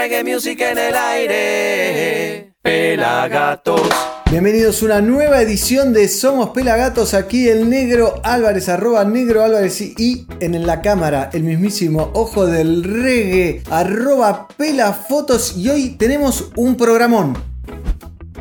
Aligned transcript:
reggae 0.00 0.24
music 0.24 0.58
en 0.62 0.78
el 0.78 0.94
aire. 0.96 2.54
Pelagatos. 2.62 3.82
Bienvenidos 4.30 4.80
a 4.80 4.86
una 4.86 5.00
nueva 5.02 5.42
edición 5.42 5.92
de 5.92 6.08
Somos 6.08 6.50
Pelagatos. 6.50 7.12
Aquí 7.12 7.48
el 7.50 7.68
negro 7.68 8.14
Álvarez, 8.22 8.70
arroba 8.70 9.04
negro 9.04 9.44
Álvarez 9.44 9.78
y 9.82 10.26
en 10.40 10.66
la 10.66 10.80
cámara 10.80 11.28
el 11.34 11.42
mismísimo 11.42 12.12
ojo 12.14 12.46
del 12.46 12.82
reggae, 12.82 13.62
arroba 13.70 14.48
pelafotos. 14.56 15.58
Y 15.58 15.68
hoy 15.68 15.90
tenemos 15.90 16.50
un 16.56 16.78
programón. 16.78 17.49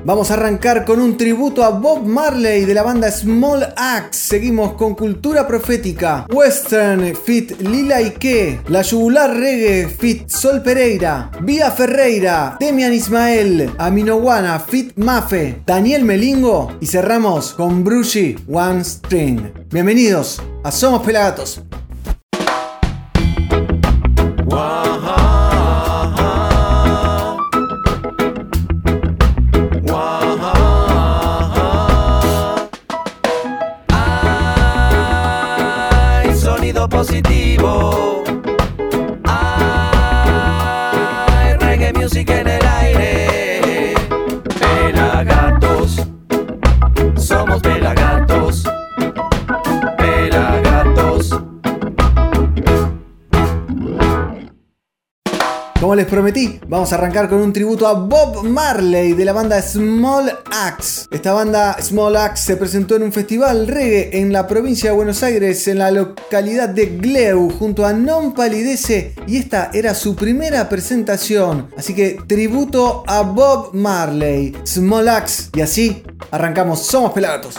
Vamos 0.05 0.31
a 0.31 0.36
arrancar 0.36 0.86
con 0.86 1.02
un 1.02 1.18
tributo 1.18 1.63
a 1.63 1.71
Bob 1.71 2.05
Marley 2.05 2.63
de 2.63 2.73
la 2.73 2.84
banda 2.84 3.11
Small 3.11 3.73
Axe. 3.75 4.20
Seguimos 4.29 4.73
con 4.73 4.95
Cultura 4.95 5.45
Profética, 5.45 6.25
Western 6.31 7.13
Fit 7.16 7.59
Lila 7.59 8.02
Ike, 8.02 8.62
La 8.70 8.81
Yugular 8.81 9.35
Reggae 9.35 9.89
Fit 9.89 10.30
Sol 10.30 10.62
Pereira, 10.63 11.30
Vía 11.41 11.70
Ferreira, 11.72 12.55
Demian 12.59 12.94
Ismael, 12.94 13.72
Aminowana 13.77 14.59
Fit 14.59 14.94
Mafe, 14.95 15.62
Daniel 15.66 16.05
Melingo 16.05 16.77
y 16.80 16.88
cerramos 16.88 17.53
con 17.53 17.84
Brucey 17.84 18.38
One 18.52 18.84
String. 18.84 19.52
Bienvenidos 19.70 20.41
a 20.63 20.72
Somos 20.72 21.03
Pelagatos. 21.03 21.61
prometí, 56.20 56.59
vamos 56.67 56.92
a 56.92 56.95
arrancar 56.95 57.30
con 57.30 57.39
un 57.39 57.53
tributo 57.53 57.88
a 57.88 57.94
Bob 57.94 58.44
Marley 58.44 59.14
de 59.14 59.23
la 59.23 59.31
banda 59.31 59.62
Small 59.62 60.30
Axe. 60.52 61.08
Esta 61.11 61.31
banda 61.31 61.78
Small 61.81 62.17
Axe 62.17 62.44
se 62.44 62.58
presentó 62.58 62.98
en 62.98 63.03
un 63.03 63.14
festival 63.14 63.67
reggae 63.67 64.20
en 64.20 64.34
la 64.34 64.45
provincia 64.45 64.89
de 64.89 64.98
Buenos 64.98 65.23
Aires, 65.23 65.66
en 65.70 65.78
la 65.78 65.92
localidad 65.92 66.67
de 66.67 66.88
Gleu, 66.88 67.50
junto 67.52 67.86
a 67.86 67.94
Non 67.94 68.34
Palidece, 68.34 69.16
y 69.28 69.38
esta 69.38 69.72
era 69.73 69.94
su 69.94 70.14
primera 70.17 70.67
presentación. 70.67 71.70
Así 71.78 71.95
que 71.95 72.17
tributo 72.28 73.06
a 73.08 73.22
Bob 73.22 73.73
Marley, 73.73 74.58
Small 74.66 75.08
Axe, 75.08 75.52
y 75.56 75.61
así 75.61 76.04
arrancamos. 76.31 76.86
Somos 76.86 77.14
pelagatos. 77.14 77.56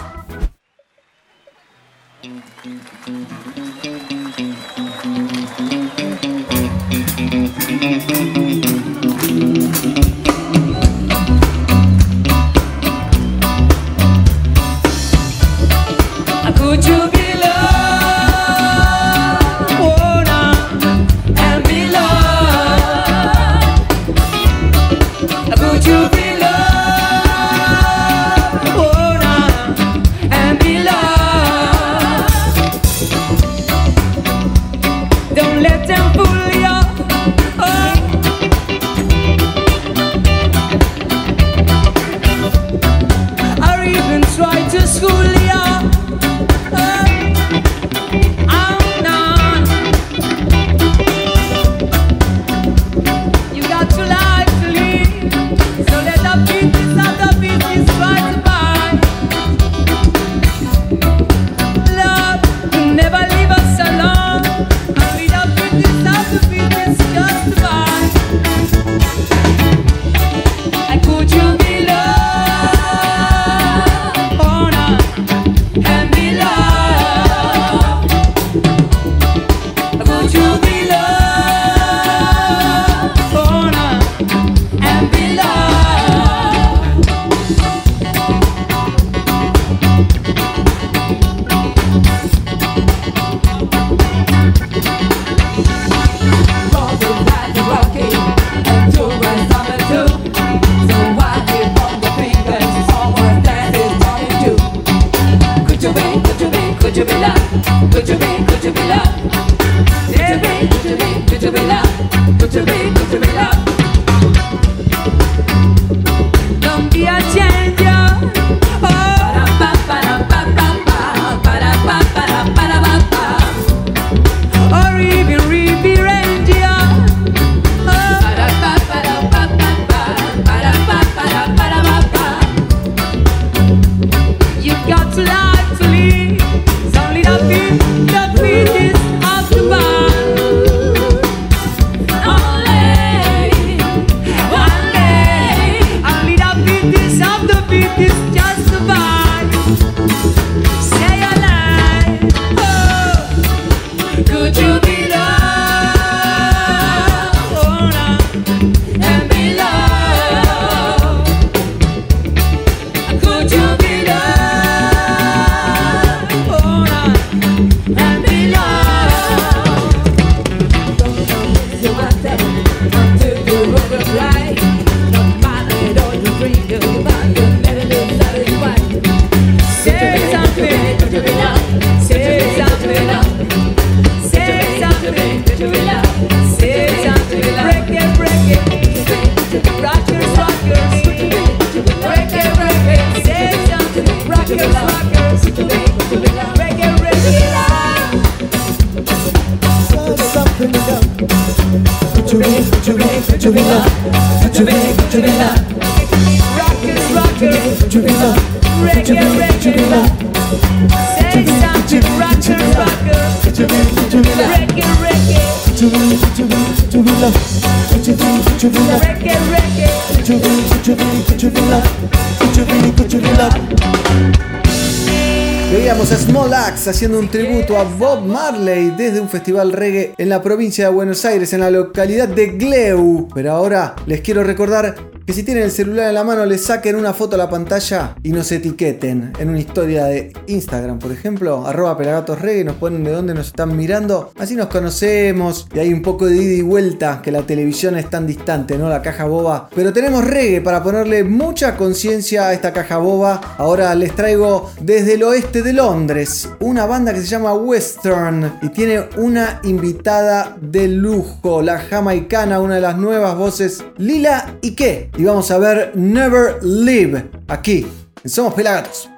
Haciendo 226.91 227.21
un 227.21 227.29
tributo 227.29 227.79
a 227.79 227.85
Bob 227.85 228.27
Marley 228.27 228.93
desde 228.97 229.21
un 229.21 229.29
festival 229.29 229.73
reggae 229.73 230.13
en 230.19 230.29
la 230.29 230.43
provincia 230.43 230.87
de 230.87 230.91
Buenos 230.91 231.25
Aires, 231.25 231.53
en 231.53 231.61
la 231.61 231.71
localidad 231.71 232.27
de 232.27 232.49
Gleu. 232.49 233.29
Pero 233.33 233.53
ahora 233.53 233.95
les 234.07 234.21
quiero 234.23 234.43
recordar 234.43 234.97
que 235.31 235.35
si 235.35 235.43
tienen 235.45 235.63
el 235.63 235.71
celular 235.71 236.09
en 236.09 236.15
la 236.15 236.25
mano 236.25 236.45
le 236.45 236.59
saquen 236.59 236.97
una 236.97 237.15
foto 237.15 237.37
a 237.37 237.39
la 237.39 237.49
pantalla 237.49 238.17
y 238.21 238.33
nos 238.33 238.51
etiqueten 238.51 239.33
en 239.39 239.49
una 239.49 239.61
historia 239.61 240.07
de 240.07 240.33
Instagram, 240.49 240.99
por 240.99 241.13
ejemplo, 241.13 241.65
arroba 241.65 241.97
pelagatosreggae, 241.97 242.65
nos 242.65 242.75
ponen 242.75 243.05
de 243.05 243.13
dónde 243.13 243.33
nos 243.33 243.47
están 243.47 243.77
mirando, 243.77 244.33
así 244.41 244.57
nos 244.57 244.67
conocemos 244.67 245.69
y 245.73 245.79
hay 245.79 245.93
un 245.93 246.03
poco 246.03 246.27
de 246.27 246.35
ida 246.35 246.55
y 246.55 246.63
vuelta, 246.63 247.23
que 247.23 247.31
la 247.31 247.43
televisión 247.43 247.97
es 247.97 248.11
tan 248.11 248.27
distante, 248.27 248.77
¿no? 248.77 248.89
La 248.89 249.03
caja 249.03 249.25
boba. 249.25 249.71
Pero 249.73 249.93
tenemos 249.93 250.25
reggae 250.25 250.63
para 250.63 250.83
ponerle 250.83 251.23
mucha 251.23 251.77
conciencia 251.77 252.49
a 252.49 252.53
esta 252.53 252.73
caja 252.73 252.99
boba. 252.99 253.41
Ahora 253.57 253.95
les 253.95 254.17
traigo 254.17 254.73
desde 254.81 255.15
el 255.15 255.23
oeste 255.23 255.63
de 255.63 255.75
Londres 255.75 256.49
una 256.59 256.87
banda 256.87 257.15
que 257.15 257.21
se 257.21 257.27
llama 257.27 257.55
Western 257.55 258.59
y 258.63 258.71
tiene 258.71 259.05
una 259.17 259.61
invitada 259.63 260.57
de 260.61 260.89
lujo, 260.89 261.63
la 261.63 261.79
jamaicana, 261.79 262.59
una 262.59 262.75
de 262.75 262.81
las 262.81 262.99
nuevas 262.99 263.37
voces, 263.37 263.85
Lila 263.97 264.57
y 264.61 264.73
qué 264.73 265.09
y 265.21 265.25
vamos 265.25 265.51
a 265.51 265.59
ver 265.59 265.93
Never 265.97 266.65
Live 266.65 267.31
aquí 267.47 267.87
Somos 268.25 268.55
Pelagatos. 268.55 269.10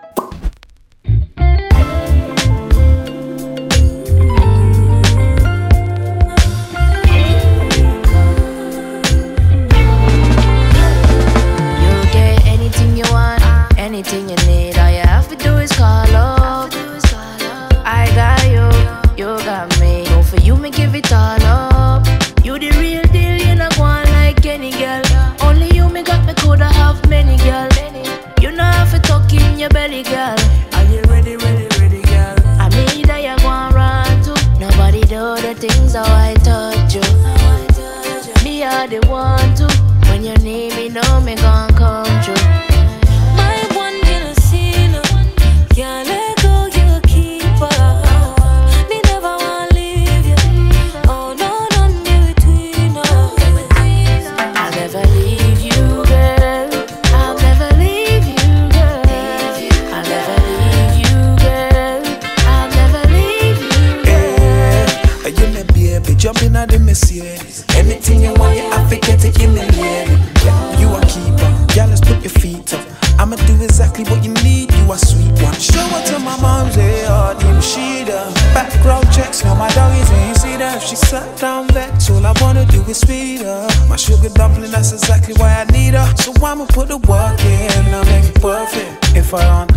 exactly 73.93 74.15
what 74.15 74.25
you 74.25 74.33
need. 74.45 74.73
You 74.73 74.93
a 74.93 74.99
sweet 74.99 75.33
one. 75.43 75.55
Show 75.55 75.81
her 75.81 76.03
to 76.07 76.19
my 76.19 76.41
mom's 76.41 76.77
AR, 76.77 77.35
name 77.35 77.57
the 77.57 78.33
Background 78.55 79.07
checks, 79.13 79.45
now 79.45 79.55
my 79.55 79.69
doggies 79.71 80.11
ain't 80.11 80.37
see 80.37 80.57
that. 80.57 80.77
If 80.77 80.89
she 80.89 80.97
sat 80.97 81.39
down 81.39 81.69
vex, 81.69 82.11
all 82.11 82.25
I 82.25 82.33
wanna 82.41 82.65
do 82.67 82.83
is 82.85 83.03
feed 83.05 83.43
her. 83.43 83.69
My 83.89 83.97
sugar 83.97 84.29
dumpling, 84.31 84.71
that's 84.71 84.93
exactly 84.93 85.35
why 85.35 85.51
I 85.61 85.65
need 85.73 85.95
her. 85.95 86.07
So 86.17 86.33
I'ma 86.45 86.67
put 86.67 86.89
the 86.89 86.99
work 86.99 87.41
in, 87.45 87.95
I'll 87.95 88.05
make 88.05 88.25
it 88.25 88.41
perfect. 88.41 89.17
If 89.17 89.35
I 89.35 89.45
aren't 89.45 89.72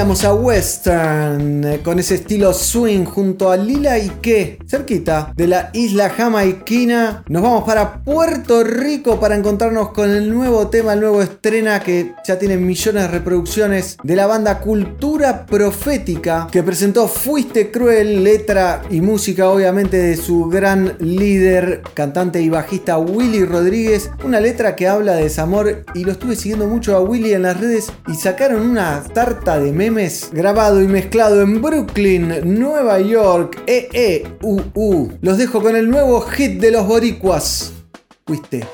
Western 0.00 1.64
eh, 1.64 1.80
con 1.82 1.98
ese 1.98 2.14
estilo 2.14 2.54
swing 2.54 3.04
junto 3.04 3.50
a 3.50 3.56
Lila 3.56 3.98
y 3.98 4.08
que 4.22 4.58
cerquita 4.64 5.32
de 5.34 5.48
la 5.48 5.70
isla 5.72 6.08
jamaiquina. 6.10 7.24
Nos 7.28 7.42
vamos 7.42 7.64
para 7.64 8.04
Puerto 8.04 8.62
Rico 8.62 9.18
para 9.18 9.34
encontrarnos 9.34 9.90
con 9.90 10.08
el 10.08 10.32
nuevo 10.32 10.68
tema, 10.68 10.92
el 10.92 11.00
nuevo 11.00 11.20
estrena 11.20 11.80
que 11.80 12.14
ya 12.24 12.38
tiene 12.38 12.56
millones 12.56 13.02
de 13.02 13.08
reproducciones 13.08 13.96
de 14.04 14.14
la 14.14 14.28
banda 14.28 14.60
Cultura 14.60 15.44
Profética 15.46 16.46
que 16.50 16.62
presentó 16.62 17.08
Fuiste 17.08 17.72
Cruel, 17.72 18.22
letra 18.22 18.82
y 18.90 19.00
música 19.00 19.48
obviamente 19.50 19.96
de 19.96 20.16
su 20.16 20.44
gran 20.44 20.94
líder, 21.00 21.82
cantante 21.94 22.40
y 22.40 22.48
bajista 22.48 22.98
Willy 22.98 23.44
Rodríguez, 23.44 24.10
una 24.22 24.38
letra 24.38 24.76
que 24.76 24.86
habla 24.86 25.14
de 25.14 25.24
desamor 25.24 25.84
y 25.94 26.04
lo 26.04 26.12
estuve 26.12 26.36
siguiendo 26.36 26.68
mucho 26.68 26.94
a 26.94 27.00
Willy 27.00 27.32
en 27.32 27.42
las 27.42 27.58
redes 27.58 27.90
y 28.06 28.14
sacaron 28.14 28.62
una 28.62 29.02
tarta 29.02 29.58
de 29.58 29.72
memes 29.72 29.87
grabado 30.32 30.82
y 30.82 30.86
mezclado 30.86 31.40
en 31.40 31.62
Brooklyn, 31.62 32.58
Nueva 32.58 33.00
York, 33.00 33.62
EEUU. 33.66 35.12
Los 35.22 35.38
dejo 35.38 35.62
con 35.62 35.76
el 35.76 35.88
nuevo 35.88 36.20
hit 36.20 36.60
de 36.60 36.70
los 36.70 36.86
boricuas. 36.86 37.72
Fuiste, 38.26 38.66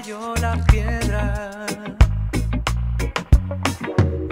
cayó 0.00 0.34
la 0.40 0.56
piedra. 0.64 1.66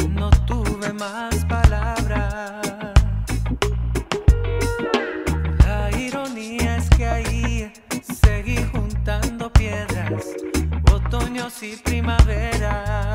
No 0.08 0.30
tuve 0.46 0.92
más 0.94 1.44
palabras. 1.44 2.94
La 5.66 5.90
ironía 5.98 6.76
es 6.78 6.88
que 6.90 7.06
ahí 7.06 7.72
seguí 8.22 8.56
juntando 8.72 9.52
piedras, 9.52 10.24
otoños 10.90 11.62
y 11.62 11.76
primaveras. 11.76 13.07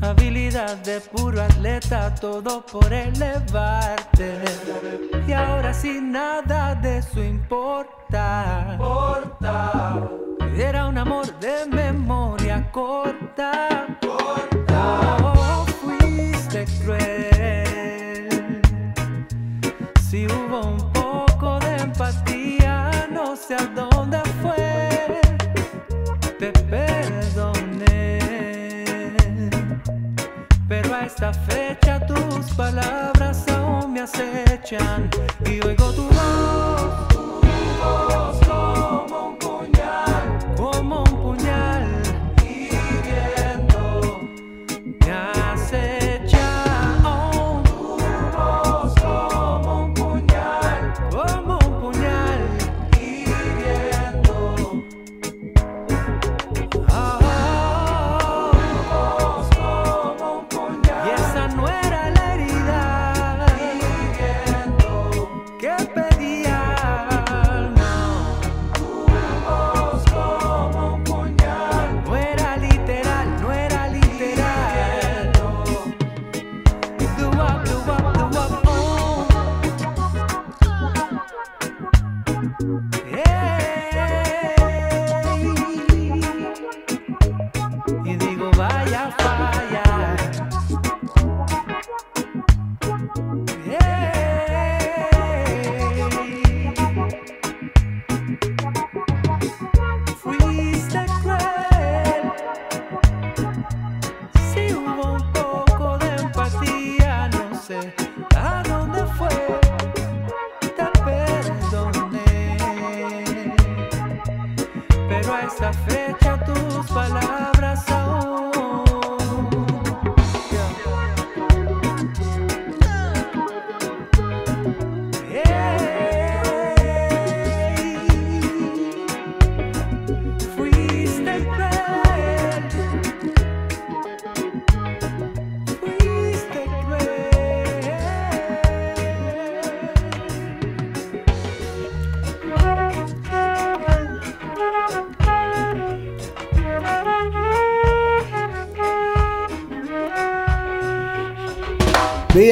Habilidad 0.00 0.78
de 0.78 1.00
puro 1.00 1.40
atleta, 1.40 2.12
todo 2.16 2.66
por 2.66 2.92
elevarte. 2.92 4.42
Y 5.28 5.32
ahora 5.32 5.72
sin 5.72 6.10
nada 6.10 6.74
de 6.74 6.98
eso 6.98 7.22
importa. 7.22 8.76
Era 10.56 10.88
un 10.88 10.98
amor 10.98 11.26
de 11.38 11.66
memoria 11.66 12.68
corta. 12.72 13.23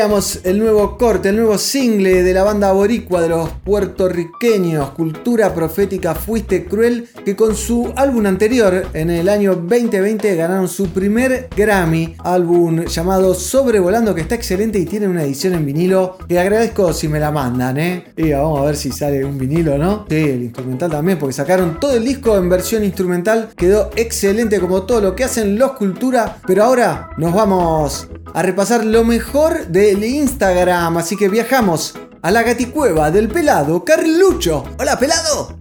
El 0.03 0.59
nuevo 0.59 0.99
corte, 0.99 1.29
el 1.29 1.37
nuevo 1.37 1.57
single 1.57 2.25
de 2.25 2.35
la 2.35 2.43
banda 2.43 2.73
boricua 2.73 3.23
de 3.23 3.29
los 3.29 3.51
puertorriqueños, 3.65 4.91
Cultura 4.91 5.55
Profética 5.55 6.17
Fuiste 6.17 6.65
Cruel, 6.65 7.09
que 7.25 7.37
con 7.37 7.55
su 7.55 7.93
álbum 7.95 8.27
anterior, 8.27 8.89
en 8.95 9.11
el 9.11 9.29
año 9.29 9.55
2020, 9.55 10.35
ganaron 10.35 10.67
su 10.67 10.89
primer 10.89 11.49
Grammy, 11.57 12.17
álbum 12.19 12.85
llamado 12.87 13.33
Sobrevolando, 13.33 14.13
que 14.13 14.23
está 14.23 14.35
excelente 14.35 14.81
y 14.81 14.87
tiene 14.87 15.07
una 15.07 15.23
edición 15.23 15.55
en 15.55 15.65
vinilo, 15.65 16.19
que 16.27 16.41
agradezco 16.41 16.93
si 16.93 17.07
me 17.07 17.21
la 17.21 17.31
mandan, 17.31 17.79
¿eh? 17.79 18.07
Y 18.17 18.33
vamos 18.33 18.59
a 18.59 18.65
ver 18.65 18.77
si 18.77 18.91
sale 18.91 19.25
un 19.25 19.39
vinilo, 19.39 19.79
¿no? 19.79 20.07
Sí, 20.11 20.17
el 20.17 20.43
instrumental 20.43 20.91
también, 20.91 21.17
porque 21.17 21.33
sacaron 21.33 21.79
todo 21.79 21.97
el 21.97 22.05
disco 22.05 22.37
en 22.37 22.49
versión 22.49 22.83
instrumental, 22.83 23.51
quedó 23.57 23.91
excelente 23.95 24.59
como 24.59 24.83
todo 24.83 25.01
lo 25.01 25.15
que 25.15 25.23
hacen 25.23 25.57
los 25.61 25.75
Cultura, 25.75 26.39
pero 26.45 26.65
ahora 26.65 27.11
nos 27.19 27.33
vamos 27.33 28.09
a 28.35 28.43
repasar 28.43 28.85
lo 28.85 29.05
mejor 29.05 29.67
del 29.95 30.05
Instagram. 30.05 30.97
Así 30.97 31.17
que 31.17 31.29
viajamos 31.29 31.95
a 32.23 32.31
la 32.31 32.43
gaticueva 32.43 33.11
del 33.11 33.29
pelado 33.29 33.85
Carlucho. 33.85 34.65
Hola, 34.79 34.99
pelado. 34.99 35.59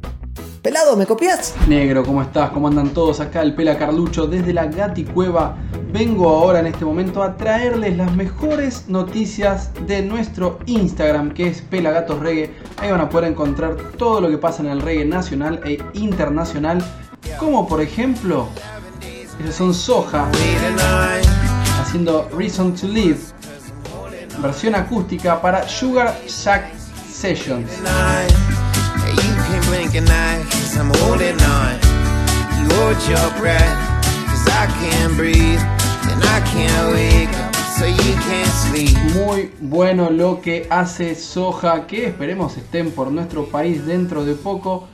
Pelado, 0.61 0.95
¿me 0.95 1.05
copias? 1.05 1.53
Negro, 1.67 2.03
¿cómo 2.05 2.21
estás? 2.21 2.51
¿Cómo 2.51 2.67
andan 2.67 2.91
todos 2.91 3.19
acá? 3.19 3.41
El 3.41 3.55
Pela 3.55 3.77
Carlucho 3.77 4.27
desde 4.27 4.53
la 4.53 4.67
Gaticueva. 4.67 5.57
Vengo 5.91 6.29
ahora 6.29 6.59
en 6.59 6.67
este 6.67 6.85
momento 6.85 7.23
a 7.23 7.35
traerles 7.35 7.97
las 7.97 8.15
mejores 8.15 8.87
noticias 8.87 9.71
de 9.87 10.03
nuestro 10.03 10.59
Instagram, 10.67 11.31
que 11.33 11.47
es 11.47 11.61
Pela 11.63 11.91
Gatos 11.91 12.19
Reggae. 12.19 12.53
Ahí 12.77 12.91
van 12.91 13.01
a 13.01 13.09
poder 13.09 13.31
encontrar 13.31 13.75
todo 13.97 14.21
lo 14.21 14.29
que 14.29 14.37
pasa 14.37 14.61
en 14.61 14.69
el 14.69 14.81
reggae 14.81 15.03
nacional 15.03 15.59
e 15.65 15.79
internacional, 15.93 16.81
como 17.39 17.67
por 17.67 17.81
ejemplo, 17.81 18.47
son 19.51 19.73
Soja 19.73 20.29
haciendo 21.81 22.29
Reason 22.37 22.73
to 22.73 22.87
Live, 22.87 23.19
versión 24.41 24.73
acústica 24.75 25.39
para 25.39 25.67
Sugar 25.67 26.17
Shack 26.27 26.73
Sessions. 27.07 27.69
Muy 39.13 39.51
bueno 39.61 40.09
lo 40.09 40.41
que 40.41 40.67
hace 40.69 41.15
Soja, 41.15 41.85
que 41.85 42.07
esperemos 42.07 42.57
estén 42.57 42.91
por 42.91 43.11
nuestro 43.11 43.45
país 43.45 43.85
dentro 43.85 44.25
de 44.25 44.33
poco. 44.33 44.87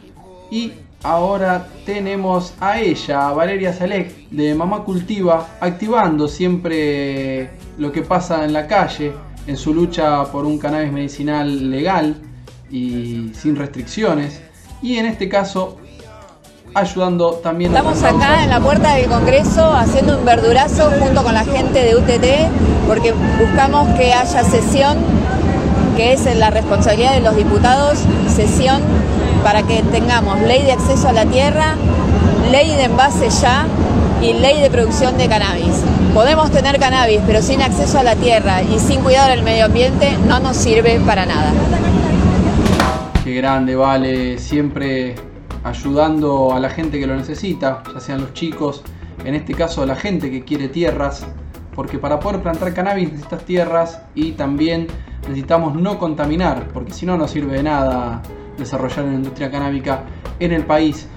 Y 0.51 0.74
ahora 1.04 1.68
tenemos 1.86 2.54
a 2.60 2.80
ella, 2.80 3.32
Valeria 3.32 3.72
Selec, 3.72 4.30
de 4.30 4.54
Mamá 4.56 4.84
Cultiva, 4.84 5.48
activando 5.62 6.27
siempre 6.27 7.51
lo 7.77 7.92
que 7.92 8.01
pasa 8.01 8.44
en 8.44 8.54
la 8.54 8.68
calle 8.68 9.13
en 9.48 9.58
su 9.58 9.74
lucha 9.74 10.25
por 10.25 10.46
un 10.46 10.60
cannabis 10.60 10.92
medicinal 10.92 11.72
legal 11.72 12.16
y 12.70 13.32
sin 13.34 13.56
restricciones. 13.56 14.42
Y 14.82 14.98
en 14.98 15.06
este 15.06 15.27
caso 15.27 15.77
ayudando 16.74 17.32
también 17.36 17.72
Estamos 17.72 18.04
acá 18.04 18.44
en 18.44 18.50
la 18.50 18.60
puerta 18.60 18.94
del 18.94 19.08
Congreso 19.08 19.72
haciendo 19.74 20.20
un 20.20 20.25
verdurazo 20.25 20.92
junto 21.00 21.24
con 21.24 21.34
la 21.34 21.44
gente 21.44 21.80
de 21.84 21.96
UTT 21.96 22.88
porque 22.88 23.13
buscamos 23.39 23.88
que 23.98 24.13
haya 24.13 24.44
sesión, 24.44 24.98
que 25.96 26.13
es 26.13 26.38
la 26.38 26.50
responsabilidad 26.51 27.13
de 27.13 27.22
los 27.22 27.36
diputados, 27.36 27.98
sesión 28.34 28.82
para 29.44 29.63
que 29.63 29.82
tengamos 29.84 30.39
ley 30.42 30.63
de 30.63 30.74
acceso 30.74 31.10
a 31.10 31.13
la 31.13 31.25
tierra, 31.25 31.75
ley 32.51 32.75
de 32.75 32.84
envase 32.84 33.30
ya 33.30 33.66
y 34.22 34.34
ley 34.34 34.62
de 34.62 34.70
producción 34.70 35.18
de 35.18 35.27
cannabis. 35.27 35.84
Podemos 36.14 36.52
tener 36.52 36.80
cannabis, 36.80 37.22
pero 37.26 37.42
sin 37.42 37.62
acceso 37.62 38.00
a 38.00 38.04
la 38.04 38.16
tierra 38.16 38.62
y 38.64 38.80
sin 38.80 39.02
cuidado 39.02 39.30
del 39.30 39.44
medio 39.44 39.66
ambiente 39.66 40.18
no 40.28 40.40
nos 40.40 40.58
sirve 40.58 41.00
para 41.06 41.26
nada. 41.26 41.54
Qué 43.24 43.36
grande, 43.36 43.75
vale, 43.75 44.38
siempre 44.40 45.16
ayudando 45.64 46.53
a 46.53 46.60
la 46.60 46.70
gente 46.70 47.00
que 47.00 47.08
lo 47.08 47.16
necesita, 47.16 47.84
ya 47.94 48.00
sean 48.00 48.22
los 48.22 48.34
chicos, 48.34 48.84
en 49.25 49.36
este 49.36 49.53
caso 49.53 49.86
la 49.86 49.96
gente 49.96 50.31
que 50.31 50.44
quiere 50.44 50.70
tierras, 50.70 51.25
porque 51.75 52.00
para 52.00 52.20
poder 52.20 52.42
plantar 52.42 52.74
cannabis 52.74 53.12
necesitas 53.12 53.44
tierras 53.44 54.01
y 54.16 54.31
también 54.31 54.88
necesitamos 55.24 55.75
no 55.75 56.00
contaminar, 56.00 56.68
porque 56.74 56.94
si 56.94 57.05
no 57.05 57.18
no 57.18 57.27
sirve 57.27 57.58
de 57.58 57.64
nada 57.64 58.22
desarrollar 58.58 59.05
una 59.05 59.16
industria 59.16 59.51
canábica 59.51 60.03
en 60.40 60.51
el 60.51 60.66
país. 60.66 61.08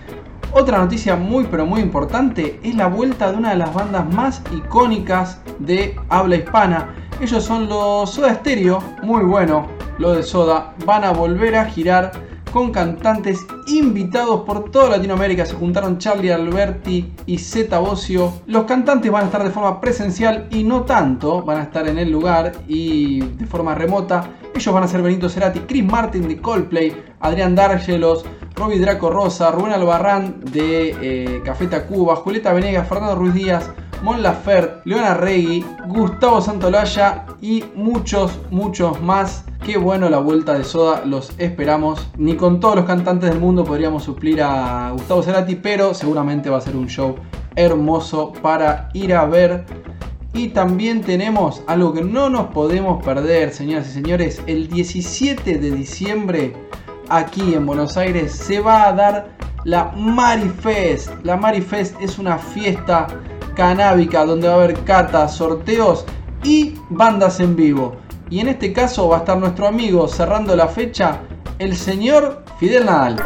Otra 0.53 0.79
noticia 0.79 1.15
muy 1.15 1.45
pero 1.45 1.65
muy 1.65 1.81
importante 1.81 2.59
es 2.65 2.75
la 2.75 2.89
vuelta 2.89 3.31
de 3.31 3.39
una 3.39 3.51
de 3.51 3.57
las 3.57 3.73
bandas 3.73 4.13
más 4.13 4.43
icónicas 4.53 5.41
de 5.61 5.95
habla 6.09 6.37
hispana. 6.37 6.93
Ellos 7.21 7.45
son 7.45 7.69
los 7.69 8.11
Soda 8.11 8.35
Stereo, 8.35 8.83
muy 9.03 9.23
bueno 9.23 9.69
lo 9.99 10.13
de 10.13 10.25
Soda. 10.25 10.75
Van 10.85 11.05
a 11.05 11.13
volver 11.13 11.55
a 11.55 11.67
girar 11.67 12.11
con 12.53 12.73
cantantes 12.73 13.47
invitados 13.67 14.43
por 14.43 14.71
toda 14.71 14.91
Latinoamérica. 14.91 15.47
Se 15.47 15.55
juntaron 15.55 15.99
Charlie 15.99 16.31
Alberti 16.31 17.13
y 17.27 17.39
Zeta 17.39 17.79
Bocio. 17.79 18.33
Los 18.47 18.65
cantantes 18.65 19.11
van 19.11 19.23
a 19.23 19.27
estar 19.27 19.45
de 19.45 19.51
forma 19.51 19.81
presencial 19.81 20.49
y 20.51 20.65
no 20.65 20.83
tanto, 20.83 21.43
van 21.43 21.59
a 21.59 21.63
estar 21.63 21.87
en 21.89 21.99
el 21.99 22.11
lugar 22.11 22.53
y 22.69 23.21
de 23.21 23.47
forma 23.47 23.75
remota. 23.75 24.31
Ellos 24.55 24.75
van 24.75 24.85
a 24.85 24.89
ser 24.89 25.03
Benito 25.03 25.29
Cerati, 25.29 25.61
Chris 25.61 25.85
Martin 25.85 26.27
de 26.29 26.41
Coldplay, 26.41 26.93
Adrián 27.21 27.55
Dargelos, 27.55 28.25
Robbie 28.57 28.81
Draco 28.81 29.11
Rosa, 29.11 29.51
Rubén 29.51 29.73
Albarrán 29.73 30.41
de 30.53 30.97
eh, 31.01 31.43
Café 31.45 31.67
Tacuba, 31.67 32.17
Julieta 32.17 32.53
Venegas, 32.53 32.89
Fernando 32.89 33.15
Ruiz 33.15 33.35
Díaz, 33.35 33.71
Mon 34.03 34.23
Laferte, 34.23 34.83
Leona 34.85 35.15
Regui, 35.15 35.65
Gustavo 35.87 36.41
Santolaya 36.41 37.27
y 37.41 37.65
muchos, 37.75 38.39
muchos 38.51 39.01
más. 39.01 39.45
Qué 39.64 39.77
bueno 39.77 40.09
la 40.09 40.18
vuelta 40.18 40.55
de 40.55 40.64
Soda, 40.64 41.03
los 41.05 41.33
esperamos. 41.37 42.09
Ni 42.16 42.35
con 42.35 42.61
todos 42.61 42.77
los 42.77 42.87
cantantes 42.87 43.29
del 43.29 43.38
mundo 43.38 43.62
podríamos 43.62 44.03
suplir 44.03 44.42
a 44.42 44.90
Gustavo 44.92 45.23
Cerati, 45.23 45.55
pero 45.55 45.92
seguramente 45.92 46.49
va 46.49 46.57
a 46.57 46.62
ser 46.62 46.77
un 46.77 46.88
show 46.88 47.16
hermoso 47.57 48.33
para 48.40 48.88
ir 48.94 49.12
a 49.12 49.27
ver. 49.27 49.66
Y 50.33 50.49
también 50.49 51.03
tenemos 51.03 51.62
algo 51.66 51.92
que 51.92 52.03
no 52.03 52.31
nos 52.31 52.46
podemos 52.49 53.05
perder, 53.05 53.53
señoras 53.53 53.88
y 53.88 53.92
señores. 53.92 54.42
El 54.46 54.68
17 54.68 55.59
de 55.59 55.70
diciembre, 55.70 56.55
aquí 57.11 57.53
en 57.53 57.66
Buenos 57.66 57.99
Aires, 57.99 58.33
se 58.33 58.61
va 58.61 58.88
a 58.88 58.94
dar 58.94 59.37
la 59.64 59.92
Marifest. 59.94 61.11
La 61.23 61.37
Marifest 61.37 62.01
es 62.01 62.18
una 62.18 62.38
fiesta 62.38 63.09
canábica 63.55 64.25
donde 64.25 64.49
va 64.49 64.55
a 64.55 64.57
haber 64.57 64.83
catas, 64.85 65.37
sorteos 65.37 66.07
y 66.42 66.77
bandas 66.88 67.40
en 67.40 67.57
vivo. 67.57 67.96
Y 68.31 68.38
en 68.38 68.47
este 68.47 68.73
caso 68.73 69.09
va 69.09 69.16
a 69.16 69.19
estar 69.21 69.37
nuestro 69.37 69.66
amigo 69.66 70.07
cerrando 70.07 70.55
la 70.55 70.69
fecha, 70.69 71.19
el 71.59 71.77
señor 71.77 72.45
Fidel 72.61 72.87
Nadal. 72.87 73.16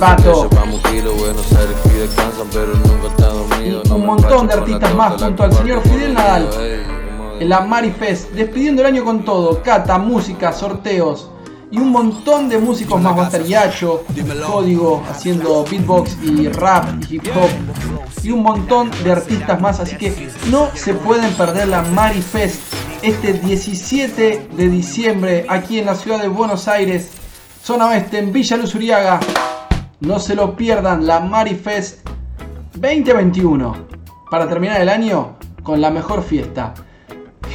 Pato. 0.00 0.48
un 3.90 4.06
montón 4.06 4.46
de 4.46 4.54
artistas 4.54 4.94
más 4.94 5.22
junto 5.22 5.42
al 5.44 5.52
señor 5.52 5.82
Fidel 5.82 6.14
Nadal. 6.14 6.95
La 7.40 7.60
Marifest, 7.60 8.30
despidiendo 8.32 8.82
el 8.82 8.88
año 8.88 9.04
con 9.04 9.24
todo, 9.24 9.62
cata, 9.62 9.98
música, 9.98 10.52
sorteos 10.52 11.30
y 11.70 11.78
un 11.78 11.90
montón 11.90 12.48
de 12.48 12.58
músicos 12.58 13.00
más. 13.00 13.32
Yacho, 13.46 14.04
Código, 14.46 15.02
haciendo 15.08 15.64
beatbox 15.64 16.16
y 16.22 16.48
rap 16.48 17.02
y 17.08 17.16
hip 17.16 17.26
hop. 17.34 17.50
Y 18.22 18.30
un 18.30 18.42
montón 18.42 18.90
de 19.04 19.12
artistas 19.12 19.60
más, 19.60 19.80
así 19.80 19.96
que 19.96 20.28
no 20.50 20.68
se 20.74 20.94
pueden 20.94 21.32
perder 21.34 21.68
la 21.68 21.82
Marifest 21.82 22.60
este 23.02 23.34
17 23.34 24.48
de 24.56 24.68
diciembre 24.68 25.46
aquí 25.48 25.78
en 25.78 25.86
la 25.86 25.94
ciudad 25.94 26.20
de 26.20 26.28
Buenos 26.28 26.66
Aires, 26.66 27.12
zona 27.62 27.88
oeste, 27.88 28.18
en 28.18 28.32
Villa 28.32 28.56
Luz 28.56 28.74
Uriaga. 28.74 29.20
No 30.00 30.18
se 30.18 30.34
lo 30.34 30.56
pierdan, 30.56 31.06
la 31.06 31.20
Marifest 31.20 32.06
2021. 32.74 33.86
Para 34.30 34.48
terminar 34.48 34.80
el 34.80 34.88
año 34.88 35.36
con 35.62 35.80
la 35.80 35.90
mejor 35.90 36.22
fiesta. 36.22 36.74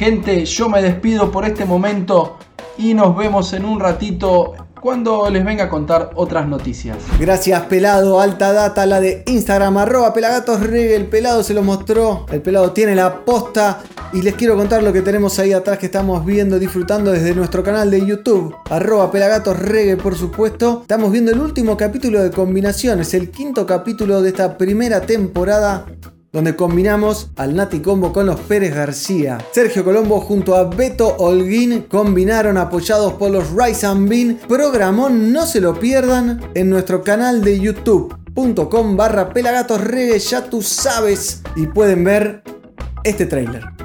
Gente, 0.02 0.44
yo 0.44 0.68
me 0.68 0.82
despido 0.82 1.30
por 1.30 1.44
este 1.44 1.64
momento 1.64 2.36
y 2.76 2.92
nos 2.92 3.16
vemos 3.16 3.52
en 3.52 3.64
un 3.64 3.78
ratito 3.78 4.52
cuando 4.80 5.30
les 5.30 5.44
venga 5.44 5.66
a 5.66 5.68
contar 5.68 6.10
otras 6.16 6.48
noticias. 6.48 6.96
Gracias, 7.20 7.62
pelado. 7.66 8.20
Alta 8.20 8.52
data, 8.52 8.84
la 8.84 9.00
de 9.00 9.22
Instagram, 9.28 9.76
arroba 9.76 10.12
pelagatosreggae. 10.12 10.96
El 10.96 11.06
pelado 11.06 11.44
se 11.44 11.54
lo 11.54 11.62
mostró. 11.62 12.26
El 12.32 12.42
pelado 12.42 12.72
tiene 12.72 12.96
la 12.96 13.24
posta. 13.24 13.80
Y 14.12 14.22
les 14.22 14.34
quiero 14.34 14.56
contar 14.56 14.82
lo 14.82 14.92
que 14.92 15.02
tenemos 15.02 15.38
ahí 15.38 15.52
atrás 15.52 15.78
que 15.78 15.86
estamos 15.86 16.26
viendo, 16.26 16.58
disfrutando 16.58 17.12
desde 17.12 17.32
nuestro 17.36 17.62
canal 17.62 17.88
de 17.88 18.04
YouTube. 18.04 18.56
Arroba 18.70 19.08
pelagatosreggae, 19.08 19.98
por 19.98 20.16
supuesto. 20.16 20.80
Estamos 20.82 21.12
viendo 21.12 21.30
el 21.30 21.38
último 21.38 21.76
capítulo 21.76 22.20
de 22.20 22.32
combinaciones, 22.32 23.14
el 23.14 23.30
quinto 23.30 23.64
capítulo 23.66 24.20
de 24.20 24.30
esta 24.30 24.58
primera 24.58 25.02
temporada. 25.02 25.86
Donde 26.32 26.56
combinamos 26.56 27.30
al 27.36 27.54
Nati 27.54 27.80
Combo 27.80 28.12
con 28.12 28.26
los 28.26 28.40
Pérez 28.40 28.74
García. 28.74 29.38
Sergio 29.52 29.84
Colombo 29.84 30.20
junto 30.20 30.56
a 30.56 30.64
Beto 30.64 31.14
Holguín 31.18 31.82
combinaron 31.82 32.56
apoyados 32.56 33.12
por 33.14 33.30
los 33.30 33.44
Rice 33.54 33.86
and 33.86 34.08
Bean. 34.08 34.40
Programón, 34.48 35.32
no 35.32 35.46
se 35.46 35.60
lo 35.60 35.78
pierdan 35.78 36.40
en 36.54 36.70
nuestro 36.70 37.02
canal 37.02 37.44
de 37.44 37.60
youtube.com 37.60 38.96
barra 38.96 39.30
pelagatos 39.30 39.80
ya 40.30 40.48
tú 40.48 40.62
sabes, 40.62 41.42
y 41.54 41.66
pueden 41.66 42.04
ver 42.04 42.42
este 43.04 43.26
trailer. 43.26 43.81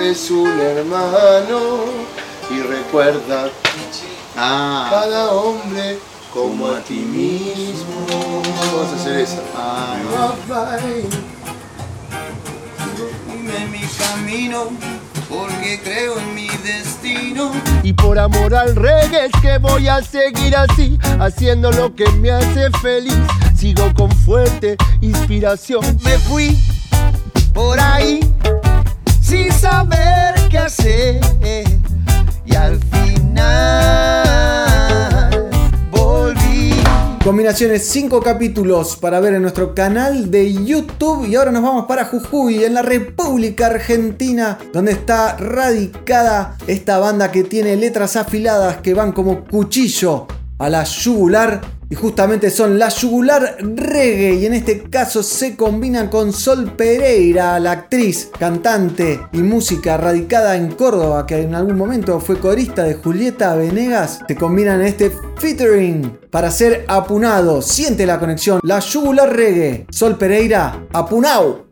Es 0.00 0.30
un 0.30 0.60
hermano 0.60 1.84
y 2.50 2.60
recuerda 2.60 3.50
Ah, 4.36 4.86
cada 4.90 5.32
hombre 5.32 5.98
como 6.32 6.68
a 6.68 6.78
ti 6.80 6.94
mismo. 6.94 8.06
Vamos 8.06 8.92
a 8.92 8.96
hacer 8.96 9.18
esa. 9.20 9.42
Dime 13.26 13.66
mi 13.72 13.86
camino, 13.98 14.68
porque 15.28 15.80
creo 15.82 16.18
en 16.18 16.34
mi 16.34 16.48
destino. 16.62 17.52
Y 17.82 17.92
por 17.92 18.18
amor 18.18 18.54
al 18.54 18.76
reggae 18.76 19.26
es 19.26 19.32
que 19.42 19.58
voy 19.58 19.88
a 19.88 20.00
seguir 20.02 20.56
así, 20.56 20.98
haciendo 21.18 21.72
lo 21.72 21.94
que 21.94 22.08
me 22.12 22.30
hace 22.30 22.70
feliz. 22.82 23.18
Sigo 23.58 23.92
con 23.94 24.12
fuerte 24.12 24.76
inspiración. 25.00 25.84
Me 26.04 26.16
fui 26.18 26.56
por 27.52 27.80
ahí 27.80 28.20
sin 29.28 29.52
saber 29.52 30.34
qué 30.50 30.58
hacer. 30.58 31.20
Y 32.46 32.54
al 32.54 32.80
final 32.80 34.24
volví. 35.90 36.72
Combinaciones 37.22 37.86
5 37.88 38.22
capítulos 38.22 38.96
para 38.96 39.20
ver 39.20 39.34
en 39.34 39.42
nuestro 39.42 39.74
canal 39.74 40.30
de 40.30 40.54
YouTube. 40.64 41.26
Y 41.26 41.36
ahora 41.36 41.50
nos 41.50 41.62
vamos 41.62 41.84
para 41.86 42.06
Jujuy, 42.06 42.64
en 42.64 42.72
la 42.72 42.80
República 42.82 43.66
Argentina, 43.66 44.56
donde 44.72 44.92
está 44.92 45.36
radicada 45.36 46.56
esta 46.66 46.98
banda 46.98 47.30
que 47.30 47.44
tiene 47.44 47.76
letras 47.76 48.16
afiladas 48.16 48.78
que 48.78 48.94
van 48.94 49.12
como 49.12 49.44
cuchillo 49.44 50.26
a 50.58 50.70
la 50.70 50.84
yugular. 50.84 51.77
Y 51.90 51.94
justamente 51.94 52.50
son 52.50 52.78
la 52.78 52.90
yugular 52.90 53.56
reggae. 53.60 54.34
Y 54.34 54.46
en 54.46 54.54
este 54.54 54.82
caso 54.82 55.22
se 55.22 55.56
combinan 55.56 56.08
con 56.08 56.32
Sol 56.32 56.72
Pereira, 56.76 57.58
la 57.58 57.72
actriz, 57.72 58.30
cantante 58.38 59.20
y 59.32 59.38
música 59.38 59.96
radicada 59.96 60.56
en 60.56 60.72
Córdoba, 60.72 61.26
que 61.26 61.40
en 61.40 61.54
algún 61.54 61.78
momento 61.78 62.20
fue 62.20 62.38
corista 62.38 62.84
de 62.84 62.94
Julieta 62.94 63.54
Venegas. 63.54 64.20
Se 64.28 64.36
combinan 64.36 64.80
en 64.80 64.88
este 64.88 65.10
featuring 65.36 66.18
para 66.30 66.50
ser 66.50 66.84
apunado. 66.88 67.62
Siente 67.62 68.04
la 68.04 68.18
conexión. 68.18 68.60
La 68.62 68.80
yugular 68.80 69.34
reggae. 69.34 69.86
Sol 69.90 70.18
Pereira, 70.18 70.86
apunao. 70.92 71.68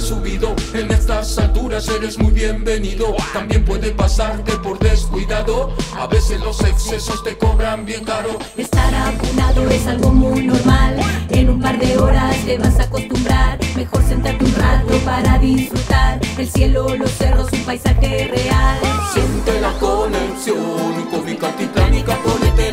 Subido 0.00 0.54
En 0.74 0.90
estas 0.90 1.38
alturas 1.38 1.88
eres 1.88 2.18
muy 2.18 2.32
bienvenido 2.32 3.14
También 3.32 3.64
puede 3.64 3.90
pasarte 3.92 4.52
por 4.58 4.78
descuidado 4.78 5.74
A 5.96 6.06
veces 6.06 6.40
los 6.40 6.60
excesos 6.60 7.22
te 7.24 7.36
cobran 7.36 7.84
bien 7.84 8.04
caro 8.04 8.38
Estar 8.56 8.94
apunado 8.94 9.68
es 9.70 9.86
algo 9.86 10.10
muy 10.10 10.46
normal. 10.46 10.96
En 11.30 11.50
un 11.50 11.60
par 11.60 11.78
de 11.78 11.96
horas 11.96 12.36
te 12.44 12.58
vas 12.58 12.78
a 12.78 12.84
acostumbrar. 12.84 13.58
Mejor 13.76 14.02
sentarte 14.04 14.44
un 14.44 14.54
rato 14.54 14.98
para 15.04 15.38
disfrutar. 15.38 16.20
El 16.36 16.48
cielo, 16.48 16.94
los 16.96 17.10
cerros, 17.10 17.52
un 17.52 17.64
paisaje 17.64 18.28
real. 18.28 18.78
Siente 19.12 19.60
la 19.60 19.72
conexión 19.78 21.06
con 21.10 21.24
mi 21.24 21.36
caltiplánica 21.36 22.16
ponete 22.22 22.72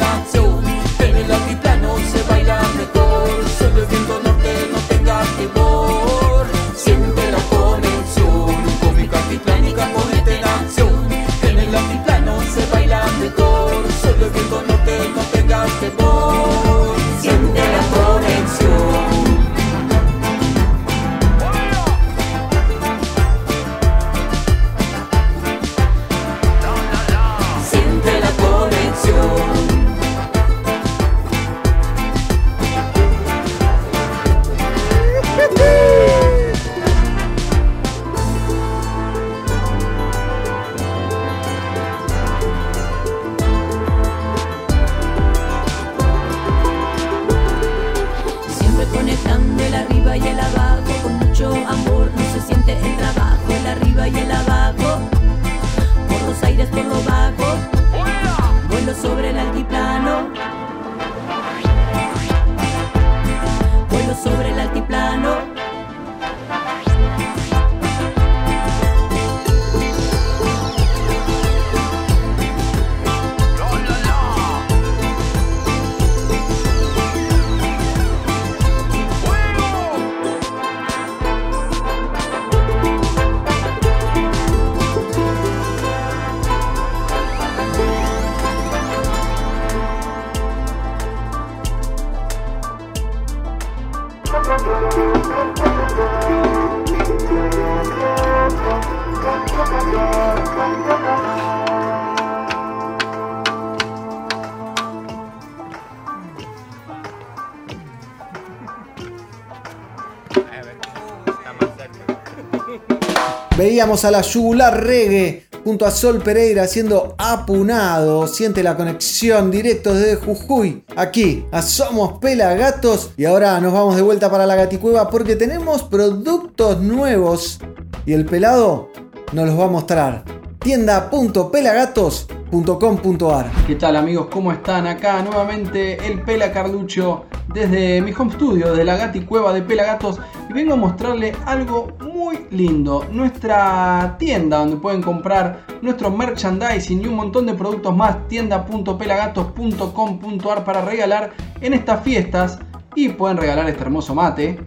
Veíamos 113.85 114.03
a 114.03 114.09
la 114.09 114.21
yugular 114.21 114.83
reggae 114.83 115.45
junto 115.63 115.85
a 115.85 115.91
Sol 115.91 116.19
Pereira 116.19 116.65
siendo 116.65 117.13
apunado. 117.19 118.25
Siente 118.25 118.63
la 118.63 118.75
conexión 118.75 119.51
directo 119.51 119.93
desde 119.93 120.15
Jujuy. 120.15 120.83
Aquí, 120.95 121.45
Somos 121.61 122.17
Pelagatos. 122.17 123.11
Y 123.15 123.25
ahora 123.25 123.61
nos 123.61 123.73
vamos 123.73 123.95
de 123.95 124.01
vuelta 124.01 124.31
para 124.31 124.47
la 124.47 124.55
gaticueva 124.55 125.11
porque 125.11 125.35
tenemos 125.35 125.83
productos 125.83 126.81
nuevos. 126.81 127.59
Y 128.07 128.13
el 128.13 128.25
pelado 128.25 128.89
nos 129.33 129.45
los 129.45 129.59
va 129.59 129.65
a 129.65 129.69
mostrar. 129.69 130.23
Tienda.pelagatos.com.ar 130.61 133.51
¿Qué 133.67 133.75
tal 133.75 133.97
amigos? 133.97 134.29
¿Cómo 134.31 134.51
están? 134.51 134.87
Acá 134.87 135.21
nuevamente 135.21 136.07
el 136.07 136.23
Pela 136.23 136.51
Carlucho 136.51 137.25
desde 137.53 138.01
mi 138.01 138.11
home 138.17 138.33
studio, 138.33 138.71
desde 138.71 138.83
la 138.83 138.97
Gati 138.97 139.21
Cueva 139.21 139.53
de 139.53 139.61
Pelagatos 139.61 140.17
vengo 140.55 140.73
a 140.73 140.77
mostrarle 140.77 141.35
algo 141.45 141.89
muy 141.99 142.47
lindo. 142.49 143.05
Nuestra 143.11 144.15
tienda 144.17 144.59
donde 144.59 144.77
pueden 144.77 145.01
comprar 145.01 145.65
nuestro 145.81 146.09
merchandising 146.09 147.03
y 147.03 147.07
un 147.07 147.15
montón 147.15 147.45
de 147.45 147.55
productos 147.55 147.93
más, 147.93 148.25
tienda.pelagatos.com.ar 148.29 150.63
para 150.63 150.79
regalar 150.81 151.33
en 151.59 151.73
estas 151.73 152.01
fiestas 152.03 152.59
y 152.95 153.09
pueden 153.09 153.35
regalar 153.35 153.67
este 153.67 153.83
hermoso 153.83 154.15
mate. 154.15 154.57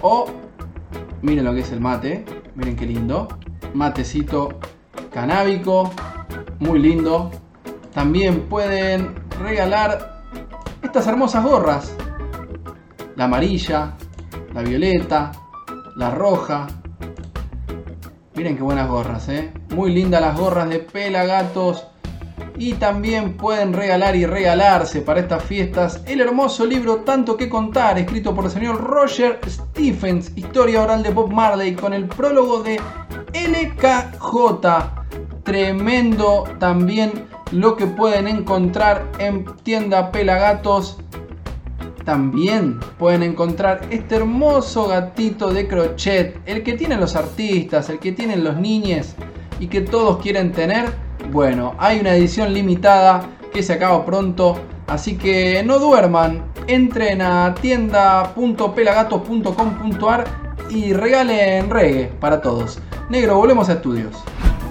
O 0.00 0.24
miren 1.20 1.44
lo 1.44 1.52
que 1.52 1.60
es 1.60 1.70
el 1.70 1.80
mate, 1.80 2.24
miren 2.54 2.76
qué 2.76 2.86
lindo. 2.86 3.28
Matecito 3.74 4.58
canábico, 5.12 5.90
muy 6.60 6.78
lindo. 6.78 7.30
También 7.92 8.48
pueden 8.48 9.16
regalar 9.38 10.22
estas 10.82 11.06
hermosas 11.06 11.44
gorras. 11.44 11.94
La 13.16 13.24
amarilla, 13.24 13.96
la 14.52 14.62
violeta, 14.62 15.32
la 15.96 16.10
roja. 16.10 16.66
Miren 18.34 18.56
qué 18.56 18.62
buenas 18.62 18.88
gorras, 18.88 19.28
¿eh? 19.28 19.52
Muy 19.74 19.92
lindas 19.92 20.20
las 20.20 20.38
gorras 20.38 20.68
de 20.68 20.78
Pelagatos. 20.78 21.86
Y 22.56 22.74
también 22.74 23.36
pueden 23.36 23.72
regalar 23.72 24.16
y 24.16 24.26
regalarse 24.26 25.00
para 25.00 25.20
estas 25.20 25.42
fiestas 25.42 26.02
el 26.06 26.20
hermoso 26.20 26.66
libro 26.66 26.96
Tanto 26.96 27.36
que 27.36 27.48
contar, 27.48 27.98
escrito 27.98 28.34
por 28.34 28.44
el 28.44 28.50
señor 28.50 28.82
Roger 28.82 29.40
Stephens, 29.46 30.32
Historia 30.36 30.82
Oral 30.82 31.02
de 31.02 31.10
Bob 31.10 31.32
Marley, 31.32 31.74
con 31.74 31.94
el 31.94 32.06
prólogo 32.06 32.62
de 32.62 32.78
LKJ. 33.32 34.66
Tremendo 35.42 36.44
también 36.58 37.26
lo 37.50 37.76
que 37.76 37.86
pueden 37.86 38.28
encontrar 38.28 39.10
en 39.18 39.44
tienda 39.62 40.12
Pelagatos. 40.12 40.98
También 42.10 42.80
pueden 42.98 43.22
encontrar 43.22 43.82
este 43.88 44.16
hermoso 44.16 44.88
gatito 44.88 45.52
de 45.52 45.68
crochet, 45.68 46.40
el 46.44 46.64
que 46.64 46.72
tienen 46.72 46.98
los 46.98 47.14
artistas, 47.14 47.88
el 47.88 48.00
que 48.00 48.10
tienen 48.10 48.42
los 48.42 48.56
niños 48.56 49.14
y 49.60 49.68
que 49.68 49.80
todos 49.80 50.20
quieren 50.20 50.50
tener. 50.50 50.90
Bueno, 51.30 51.76
hay 51.78 52.00
una 52.00 52.16
edición 52.16 52.52
limitada 52.52 53.28
que 53.52 53.62
se 53.62 53.74
acaba 53.74 54.04
pronto, 54.04 54.58
así 54.88 55.16
que 55.16 55.62
no 55.62 55.78
duerman, 55.78 56.46
entren 56.66 57.22
a 57.22 57.54
tienda.pelagatos.com.ar 57.54 60.24
y 60.68 60.92
regalen 60.92 61.70
reggae 61.70 62.10
para 62.18 62.40
todos. 62.40 62.80
Negro, 63.08 63.36
volvemos 63.36 63.68
a 63.68 63.74
estudios. 63.74 64.16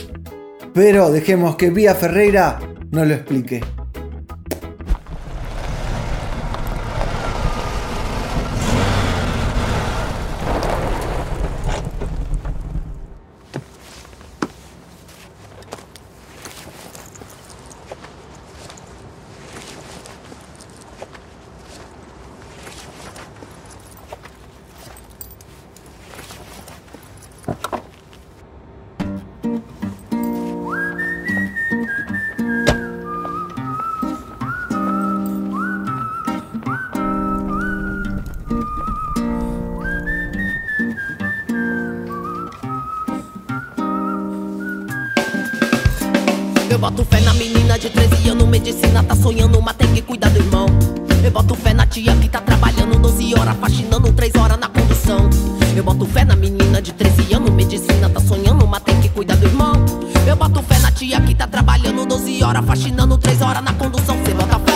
pero 0.75 1.11
dejemos 1.11 1.57
que 1.57 1.71
Vía 1.71 1.95
Ferreira 1.95 2.59
nos 2.91 3.07
lo 3.07 3.15
explique. 3.15 3.61
Eu 46.79 46.83
boto 46.83 47.05
fé 47.05 47.21
na 47.23 47.35
menina 47.35 47.77
de 47.77 47.91
13 47.91 48.29
anos, 48.29 48.47
medicina, 48.47 49.03
tá 49.03 49.17
sonhando, 49.17 49.61
mas 49.61 49.75
tem 49.75 49.93
que 49.93 50.01
cuidar 50.01 50.29
do 50.29 50.39
irmão. 50.39 50.67
Eu 51.25 51.31
boto 51.33 51.57
fé 51.57 51.75
na 51.75 51.85
tia 51.85 52.15
que 52.15 52.29
tá 52.29 52.41
trabalhando 52.41 52.97
12 53.01 53.35
horas, 53.35 53.57
faxinando 53.57 54.13
3 54.13 54.33
horas 54.37 54.57
na 54.57 54.69
condução. 54.69 55.29
Eu 55.75 55.83
boto 55.83 56.07
fé 56.07 56.25
na 56.25 56.37
menina 56.37 56.81
de 56.81 56.93
13 56.93 57.35
anos, 57.35 57.51
medicina, 57.51 58.09
tá 58.09 58.21
sonhando, 58.21 58.65
mas 58.65 58.81
tem 58.85 59.01
que 59.01 59.09
cuidar 59.09 59.35
do 59.35 59.47
irmão. 59.47 59.73
Eu 60.25 60.37
boto 60.37 60.63
fé 60.63 60.79
na 60.79 60.93
tia 60.93 61.21
que 61.21 61.35
tá 61.35 61.49
trabalhando 61.49 62.07
12 62.07 62.45
horas, 62.45 62.65
faxinando 62.65 63.19
3 63.19 63.43
horas 63.43 63.65
na 63.65 63.73
condução. 63.73 64.17
Cê 64.25 64.33
bota 64.33 64.61
fé. 64.61 64.68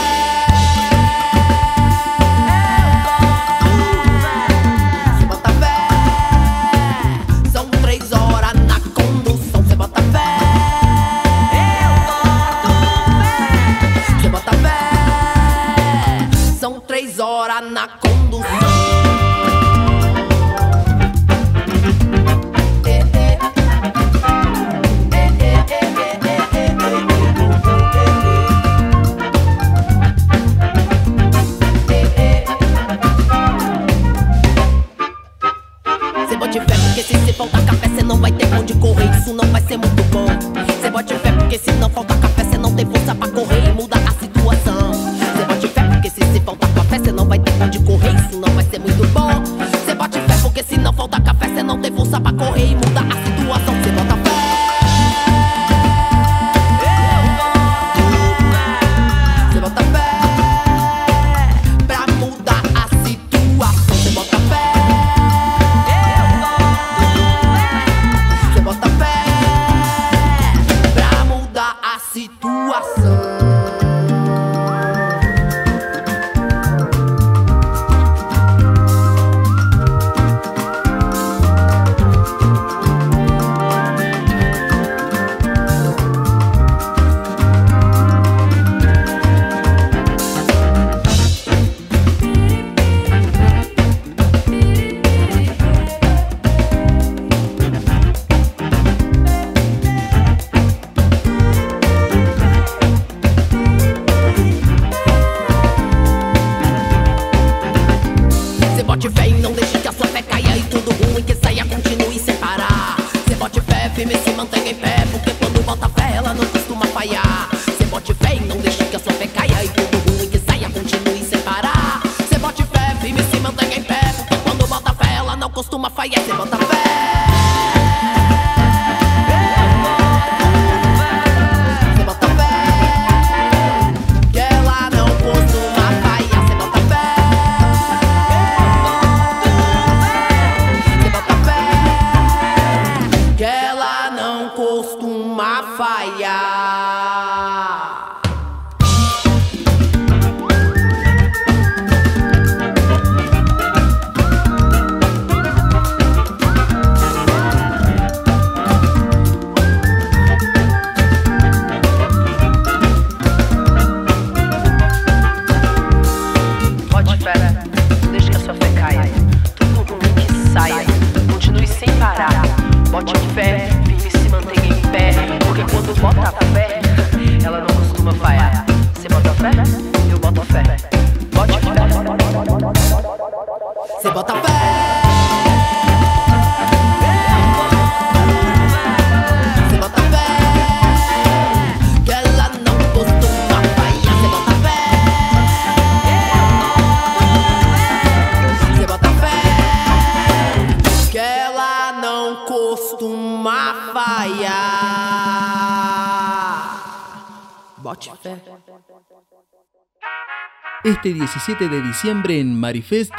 Este 210.84 211.12
17 211.12 211.68
de 211.68 211.80
diciembre 211.82 212.40
en 212.40 212.58
Marifest, 212.58 213.12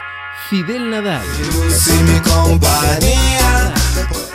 Fidel 0.49 0.89
Nadal. 0.89 1.25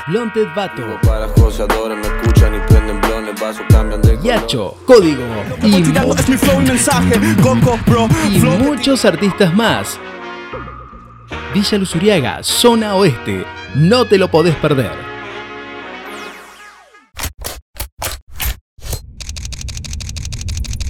Lonted 0.06 0.46
Vato. 0.56 0.98
Para 1.02 1.26
los 1.26 1.32
joseadores 1.32 1.98
me 1.98 2.06
escuchan 2.16 2.54
y 2.54 2.60
prenden 2.60 3.00
blones, 3.00 3.38
vasos 3.38 3.66
cambian 3.68 4.00
de 4.00 4.16
color. 4.16 4.24
Yacho, 4.24 4.74
Código 4.86 5.22
y, 5.62 5.76
y 8.36 8.40
muchos 8.40 9.04
artistas 9.04 9.54
más. 9.54 10.00
Villa 11.52 11.78
Luzuriaga, 11.78 12.42
zona 12.42 12.94
oeste. 12.94 13.44
No 13.74 14.06
te 14.06 14.16
lo 14.16 14.28
podés 14.30 14.56
perder. 14.56 15.07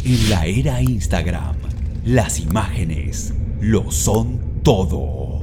En 0.08 0.30
la 0.30 0.46
era 0.46 0.80
Instagram, 0.80 1.56
las 2.06 2.40
imágenes 2.40 3.34
lo 3.60 3.92
son 3.92 4.62
todo. 4.62 5.42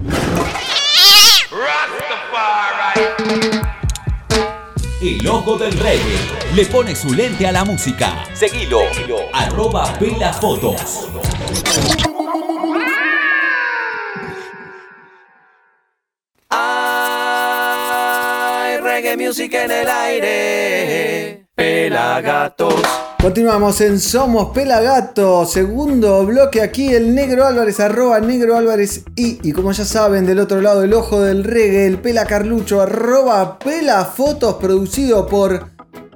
El 5.00 5.28
ojo 5.28 5.60
del 5.60 5.72
reggae 5.74 6.18
le 6.56 6.66
pone 6.66 6.96
su 6.96 7.14
lente 7.14 7.46
a 7.46 7.52
la 7.52 7.64
música. 7.64 8.26
Seguilo, 8.34 8.82
arroba 9.34 9.94
Pela 10.00 10.34
Fotos. 10.34 11.10
Hay 16.50 16.78
reggae 18.78 19.16
music 19.16 19.54
en 19.54 19.70
el 19.70 19.88
aire. 19.88 21.46
Pelagatos. 21.54 22.82
Continuamos 23.26 23.82
en 23.82 24.00
Somos 24.00 24.54
Pelagato, 24.54 25.48
segundo 25.48 26.24
bloque 26.28 26.62
aquí 26.62 26.94
el 26.94 27.16
Negro 27.16 27.44
Álvarez, 27.44 27.80
arroba 27.80 28.20
Negro 28.20 28.56
Álvarez 28.56 29.04
y, 29.16 29.40
y 29.42 29.52
como 29.52 29.72
ya 29.72 29.84
saben, 29.84 30.28
del 30.28 30.38
otro 30.38 30.62
lado 30.62 30.84
el 30.84 30.94
ojo 30.94 31.20
del 31.22 31.44
reggae, 31.44 31.88
el 31.88 31.98
Pela 31.98 32.26
Carlucho, 32.26 32.82
arroba 32.82 33.58
Pela 33.58 34.06
Fotos, 34.06 34.58
producido 34.58 35.26
por... 35.26 35.75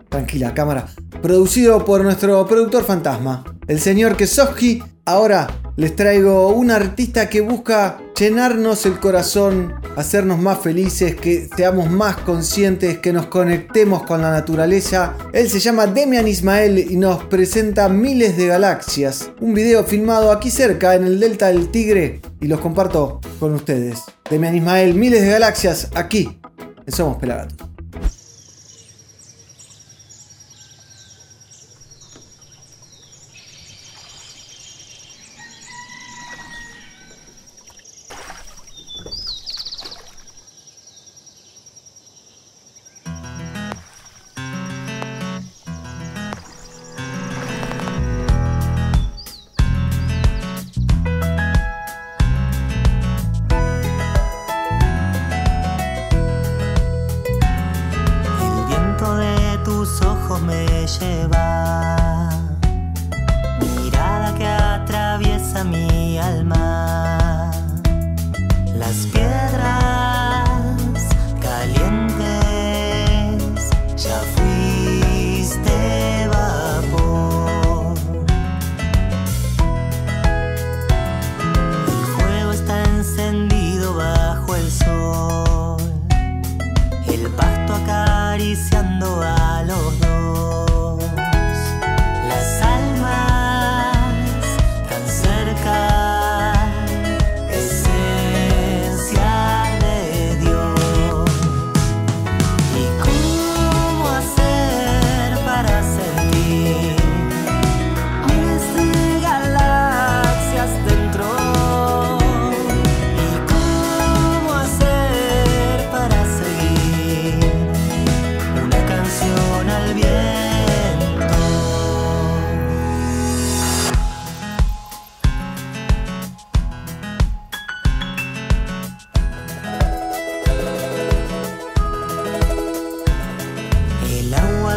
Tranquila, 0.10 0.54
cámara. 0.54 0.88
Producido 1.22 1.86
por 1.86 2.02
nuestro 2.02 2.46
productor 2.48 2.84
fantasma, 2.84 3.44
el 3.68 3.80
señor 3.80 4.18
Kesoski. 4.18 4.84
Ahora 5.06 5.48
les 5.76 5.96
traigo 5.96 6.50
un 6.50 6.72
artista 6.72 7.30
que 7.30 7.42
busca 7.42 8.00
llenarnos 8.16 8.86
el 8.86 9.00
corazón, 9.00 9.74
hacernos 9.96 10.40
más 10.40 10.60
felices, 10.60 11.16
que 11.16 11.48
seamos 11.56 11.90
más 11.90 12.18
conscientes, 12.18 13.00
que 13.00 13.14
nos 13.14 13.28
conectemos 13.28 14.04
con 14.04 14.22
la 14.22 14.32
naturaleza. 14.32 15.16
Él 15.32 15.50
se 15.50 15.60
llama 15.60 15.88
Demian 15.88 16.28
Ismael 16.28 16.78
y 16.78 16.96
nos 16.96 17.24
presenta 17.26 17.88
Miles 17.90 18.36
de 18.36 18.48
Galaxias. 18.48 19.32
Un 19.40 19.54
video 19.54 19.84
filmado 19.84 20.32
aquí 20.32 20.52
cerca 20.52 20.96
en 20.96 21.06
el 21.06 21.20
Delta 21.20 21.48
del 21.48 21.70
Tigre 21.70 22.22
y 22.42 22.48
los 22.48 22.60
comparto 22.60 23.22
con 23.40 23.54
ustedes. 23.54 24.04
Demian 24.30 24.56
Ismael, 24.56 24.96
Miles 24.96 25.22
de 25.22 25.30
Galaxias, 25.30 25.90
aquí 25.96 26.40
Somos 26.88 27.18
Pelagatos. 27.18 27.69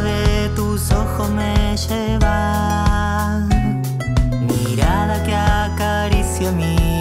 De 0.01 0.49
tus 0.57 0.91
ojos 0.93 1.29
me 1.31 1.77
lleva, 1.77 3.47
mirada 4.41 5.23
que 5.25 5.35
acaricia 5.35 6.51
mi 6.53 6.92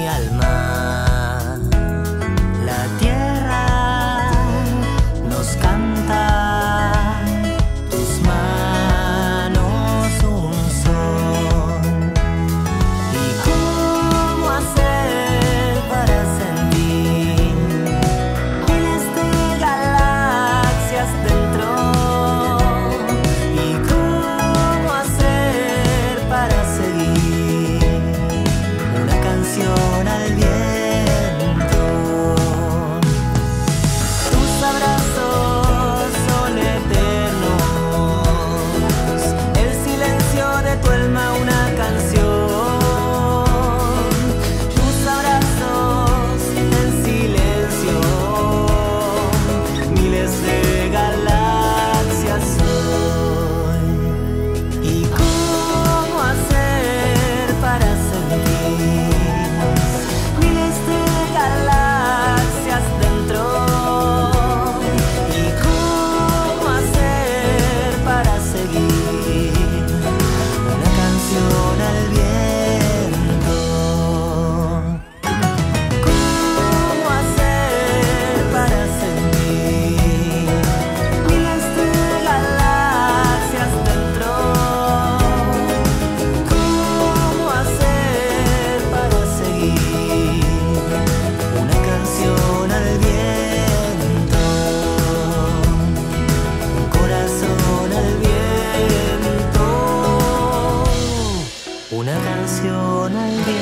canción 102.81 103.17
al 103.17 103.31
viento. 103.45 103.61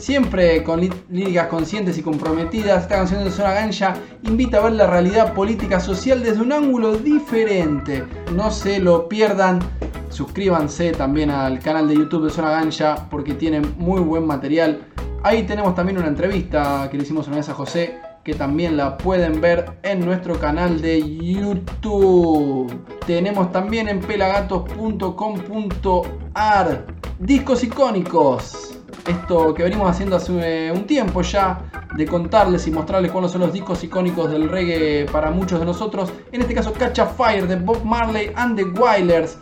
siempre 0.00 0.62
con 0.64 0.80
lí- 0.80 0.92
líricas 1.10 1.46
conscientes 1.48 1.98
y 1.98 2.02
comprometidas. 2.02 2.82
Esta 2.82 2.96
canción 2.96 3.24
de 3.24 3.30
Zona 3.30 3.52
Ganja 3.52 3.94
invita 4.24 4.58
a 4.58 4.62
ver 4.62 4.72
la 4.72 4.86
realidad 4.86 5.34
política 5.34 5.78
social 5.80 6.22
desde 6.22 6.40
un 6.40 6.52
ángulo 6.52 6.96
diferente. 6.96 8.04
No 8.34 8.50
se 8.50 8.80
lo 8.80 9.08
pierdan. 9.08 9.60
Suscríbanse 10.08 10.92
también 10.92 11.30
al 11.30 11.60
canal 11.60 11.86
de 11.88 11.94
YouTube 11.94 12.24
de 12.24 12.30
Zona 12.30 12.50
Ganja 12.50 13.06
porque 13.10 13.34
tienen 13.34 13.74
muy 13.78 14.00
buen 14.00 14.26
material. 14.26 14.80
Ahí 15.22 15.42
tenemos 15.44 15.74
también 15.74 15.98
una 15.98 16.08
entrevista 16.08 16.88
que 16.90 16.96
le 16.96 17.02
hicimos 17.04 17.26
una 17.28 17.36
vez 17.36 17.48
a 17.48 17.54
José 17.54 18.00
que 18.24 18.34
también 18.34 18.76
la 18.76 18.98
pueden 18.98 19.40
ver 19.40 19.78
en 19.82 20.04
nuestro 20.04 20.38
canal 20.38 20.82
de 20.82 21.00
YouTube. 21.18 22.70
Tenemos 23.06 23.50
también 23.50 23.88
en 23.88 24.00
pelagatos.com.ar 24.00 26.86
discos 27.18 27.64
icónicos. 27.64 28.79
Esto 29.06 29.54
que 29.54 29.62
venimos 29.62 29.90
haciendo 29.90 30.16
hace 30.16 30.68
eh, 30.68 30.72
un 30.72 30.86
tiempo 30.86 31.22
ya 31.22 31.60
de 31.96 32.06
contarles 32.06 32.66
y 32.66 32.70
mostrarles 32.70 33.10
cuáles 33.10 33.32
son 33.32 33.40
los 33.42 33.52
discos 33.52 33.82
icónicos 33.82 34.30
del 34.30 34.48
reggae 34.48 35.06
para 35.10 35.30
muchos 35.30 35.58
de 35.60 35.66
nosotros. 35.66 36.12
En 36.32 36.40
este 36.40 36.54
caso 36.54 36.72
Catch 36.72 37.00
a 37.00 37.06
Fire 37.06 37.46
de 37.46 37.56
Bob 37.56 37.84
Marley 37.84 38.30
and 38.36 38.56
the 38.56 38.64
Wailers. 38.80 39.38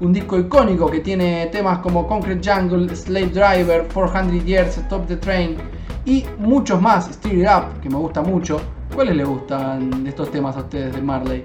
Un 0.00 0.14
disco 0.14 0.38
icónico 0.38 0.90
que 0.90 1.00
tiene 1.00 1.46
temas 1.52 1.80
como 1.80 2.06
Concrete 2.06 2.40
Jungle, 2.50 2.94
Slave 2.96 3.28
Driver, 3.28 3.86
400 3.92 4.44
Years, 4.44 4.78
Stop 4.78 5.06
the 5.06 5.16
Train 5.16 5.58
y 6.06 6.24
muchos 6.38 6.80
más. 6.80 7.06
Steer 7.12 7.38
It 7.38 7.46
Up, 7.46 7.80
que 7.82 7.90
me 7.90 7.96
gusta 7.96 8.22
mucho. 8.22 8.60
¿Cuáles 8.94 9.16
les 9.16 9.28
gustan 9.28 10.02
de 10.02 10.10
estos 10.10 10.30
temas 10.30 10.56
a 10.56 10.60
ustedes 10.60 10.94
de 10.94 11.02
Marley? 11.02 11.44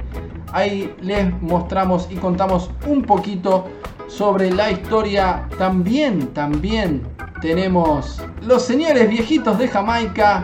Ahí 0.54 0.96
les 1.02 1.30
mostramos 1.42 2.08
y 2.10 2.16
contamos 2.16 2.72
un 2.88 3.04
poquito 3.04 3.66
sobre 4.08 4.52
la 4.52 4.72
historia. 4.72 5.48
También, 5.58 6.28
también 6.28 7.04
tenemos 7.46 8.20
los 8.42 8.64
señores 8.64 9.08
viejitos 9.08 9.60
de 9.60 9.68
Jamaica 9.68 10.44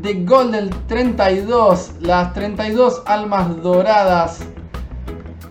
The 0.00 0.22
Golden 0.22 0.70
32, 0.86 1.94
las 2.02 2.32
32 2.34 3.02
almas 3.06 3.60
doradas. 3.60 4.38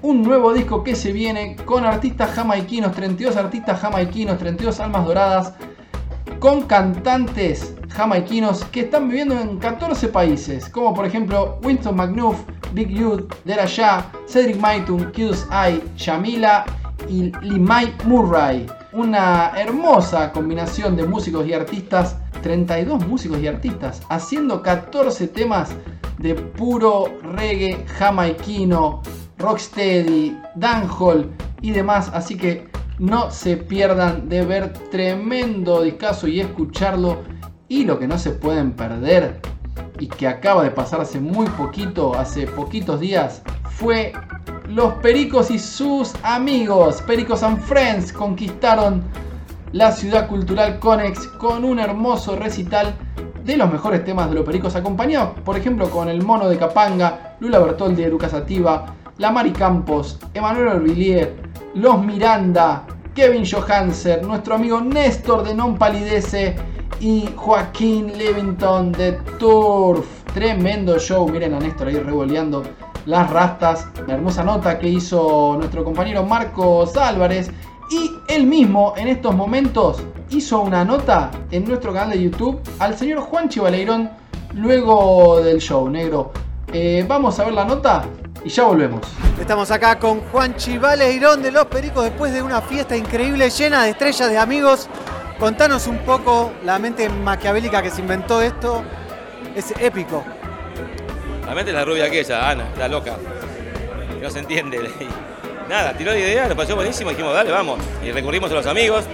Un 0.01 0.23
nuevo 0.23 0.53
disco 0.53 0.81
que 0.81 0.95
se 0.95 1.11
viene 1.11 1.57
con 1.65 1.83
artistas 1.83 2.29
jamaiquinos, 2.31 2.93
32 2.93 3.35
artistas 3.35 3.81
jamaiquinos, 3.81 4.37
32 4.37 4.79
almas 4.79 5.05
doradas, 5.05 5.53
con 6.39 6.61
cantantes 6.61 7.75
jamaiquinos 7.89 8.63
que 8.71 8.79
están 8.79 9.09
viviendo 9.09 9.37
en 9.37 9.59
14 9.59 10.07
países, 10.07 10.69
como 10.69 10.93
por 10.93 11.05
ejemplo 11.05 11.59
Winston 11.61 11.97
McNuff, 11.97 12.37
Big 12.71 12.87
Youth, 12.87 13.33
Dera 13.43 13.65
Shah, 13.65 14.09
Cedric 14.29 14.55
Maitun, 14.55 15.11
Q's 15.11 15.45
Eye, 15.51 15.83
Shamila 15.97 16.63
y 17.09 17.33
Limay 17.41 17.93
Murray. 18.05 18.65
Una 18.91 19.51
hermosa 19.55 20.31
combinación 20.31 20.95
de 20.95 21.05
músicos 21.05 21.45
y 21.45 21.53
artistas, 21.53 22.17
32 22.41 23.05
músicos 23.05 23.39
y 23.39 23.45
artistas, 23.45 24.01
haciendo 24.09 24.63
14 24.63 25.27
temas 25.27 25.75
de 26.17 26.33
puro 26.33 27.19
reggae 27.21 27.85
jamaiquino, 27.85 29.03
rocksteady, 29.37 30.35
dancehall 30.55 31.29
y 31.61 31.69
demás, 31.69 32.09
así 32.15 32.35
que 32.35 32.67
no 32.97 33.29
se 33.29 33.57
pierdan 33.57 34.27
de 34.27 34.43
ver 34.43 34.73
tremendo 34.89 35.83
discazo 35.83 36.27
y 36.27 36.39
escucharlo. 36.39 37.19
Y 37.67 37.85
lo 37.85 37.99
que 37.99 38.07
no 38.07 38.17
se 38.17 38.31
pueden 38.31 38.71
perder 38.71 39.39
y 39.99 40.07
que 40.07 40.27
acaba 40.27 40.63
de 40.63 40.71
pasar 40.71 41.01
hace 41.01 41.19
muy 41.19 41.45
poquito, 41.49 42.17
hace 42.17 42.47
poquitos 42.47 42.99
días, 42.99 43.43
fue 43.79 44.11
los 44.67 44.93
Pericos 44.95 45.49
y 45.49 45.57
sus 45.57 46.13
amigos. 46.23 47.01
Pericos 47.03 47.43
and 47.43 47.59
Friends 47.61 48.11
conquistaron 48.11 49.03
la 49.71 49.91
ciudad 49.91 50.27
cultural 50.27 50.79
Conex 50.79 51.27
con 51.27 51.63
un 51.63 51.79
hermoso 51.79 52.35
recital 52.35 52.93
de 53.45 53.55
los 53.55 53.71
mejores 53.71 54.03
temas 54.03 54.29
de 54.29 54.35
los 54.35 54.45
Pericos, 54.45 54.75
acompañados 54.75 55.39
por 55.45 55.57
ejemplo 55.57 55.89
con 55.89 56.09
el 56.09 56.21
Mono 56.23 56.49
de 56.49 56.57
Capanga, 56.57 57.37
Lula 57.39 57.59
Bertoldi 57.59 58.03
de 58.03 58.09
Lucas 58.09 58.31
Sativa, 58.31 58.93
La 59.17 59.31
Mari 59.31 59.51
Campos, 59.51 60.19
Emanuel 60.33 60.67
Orvillier, 60.67 61.35
Los 61.73 62.03
Miranda, 62.03 62.85
Kevin 63.15 63.45
Johansen, 63.49 64.27
nuestro 64.27 64.55
amigo 64.55 64.81
Néstor 64.81 65.43
de 65.43 65.55
Non 65.55 65.77
Palidece 65.77 66.55
y 66.99 67.29
Joaquín 67.35 68.17
Levington 68.17 68.91
de 68.91 69.13
Turf. 69.39 70.05
Tremendo 70.33 70.99
show, 70.99 71.27
miren 71.27 71.53
a 71.53 71.59
Néstor 71.59 71.87
ahí 71.87 71.97
revoleando 71.97 72.63
las 73.09 73.29
rastas. 73.31 73.87
La 74.07 74.13
hermosa 74.13 74.43
nota 74.43 74.77
que 74.77 74.87
hizo 74.87 75.55
nuestro 75.57 75.83
compañero 75.83 76.23
Marcos 76.23 76.95
Álvarez. 76.95 77.51
Y 77.89 78.11
él 78.27 78.45
mismo 78.45 78.93
en 78.97 79.07
estos 79.07 79.35
momentos 79.35 80.03
hizo 80.29 80.61
una 80.61 80.85
nota 80.85 81.31
en 81.49 81.65
nuestro 81.65 81.91
canal 81.91 82.11
de 82.11 82.21
YouTube 82.21 82.61
al 82.77 82.95
señor 82.95 83.21
Juan 83.21 83.49
Chivaleirón 83.49 84.11
luego 84.53 85.41
del 85.41 85.57
show, 85.57 85.89
negro. 85.89 86.31
Eh, 86.71 87.03
vamos 87.07 87.39
a 87.39 87.45
ver 87.45 87.53
la 87.53 87.65
nota 87.65 88.03
y 88.45 88.49
ya 88.49 88.65
volvemos. 88.65 89.01
Estamos 89.41 89.71
acá 89.71 89.97
con 89.97 90.21
Juan 90.31 90.55
Chivaleirón 90.55 91.41
de 91.41 91.51
Los 91.51 91.65
Pericos 91.65 92.03
después 92.03 92.31
de 92.31 92.43
una 92.43 92.61
fiesta 92.61 92.95
increíble 92.95 93.49
llena 93.49 93.83
de 93.83 93.89
estrellas 93.89 94.29
de 94.29 94.37
amigos. 94.37 94.87
Contanos 95.39 95.87
un 95.87 95.97
poco 95.99 96.51
la 96.63 96.77
mente 96.77 97.09
maquiavélica 97.09 97.81
que 97.81 97.89
se 97.89 98.01
inventó 98.01 98.39
esto. 98.39 98.83
Es 99.55 99.73
épico. 99.79 100.23
La 101.49 101.55
mente 101.55 101.71
es 101.71 101.75
la 101.77 101.83
rubia 101.83 102.05
aquella, 102.05 102.49
Ana, 102.49 102.65
la 102.77 102.87
loca. 102.87 103.15
Que 104.17 104.23
no 104.23 104.29
se 104.29 104.39
entiende. 104.39 104.79
Nada, 105.69 105.93
tiró 105.93 106.11
la 106.11 106.19
idea, 106.19 106.45
nos 106.47 106.55
pareció 106.55 106.75
buenísimo, 106.75 107.09
dijimos, 107.09 107.33
dale, 107.33 107.51
vamos. 107.51 107.79
Y 108.03 108.11
recurrimos 108.11 108.49
a 108.51 108.55
los 108.55 108.65
amigos, 108.65 109.05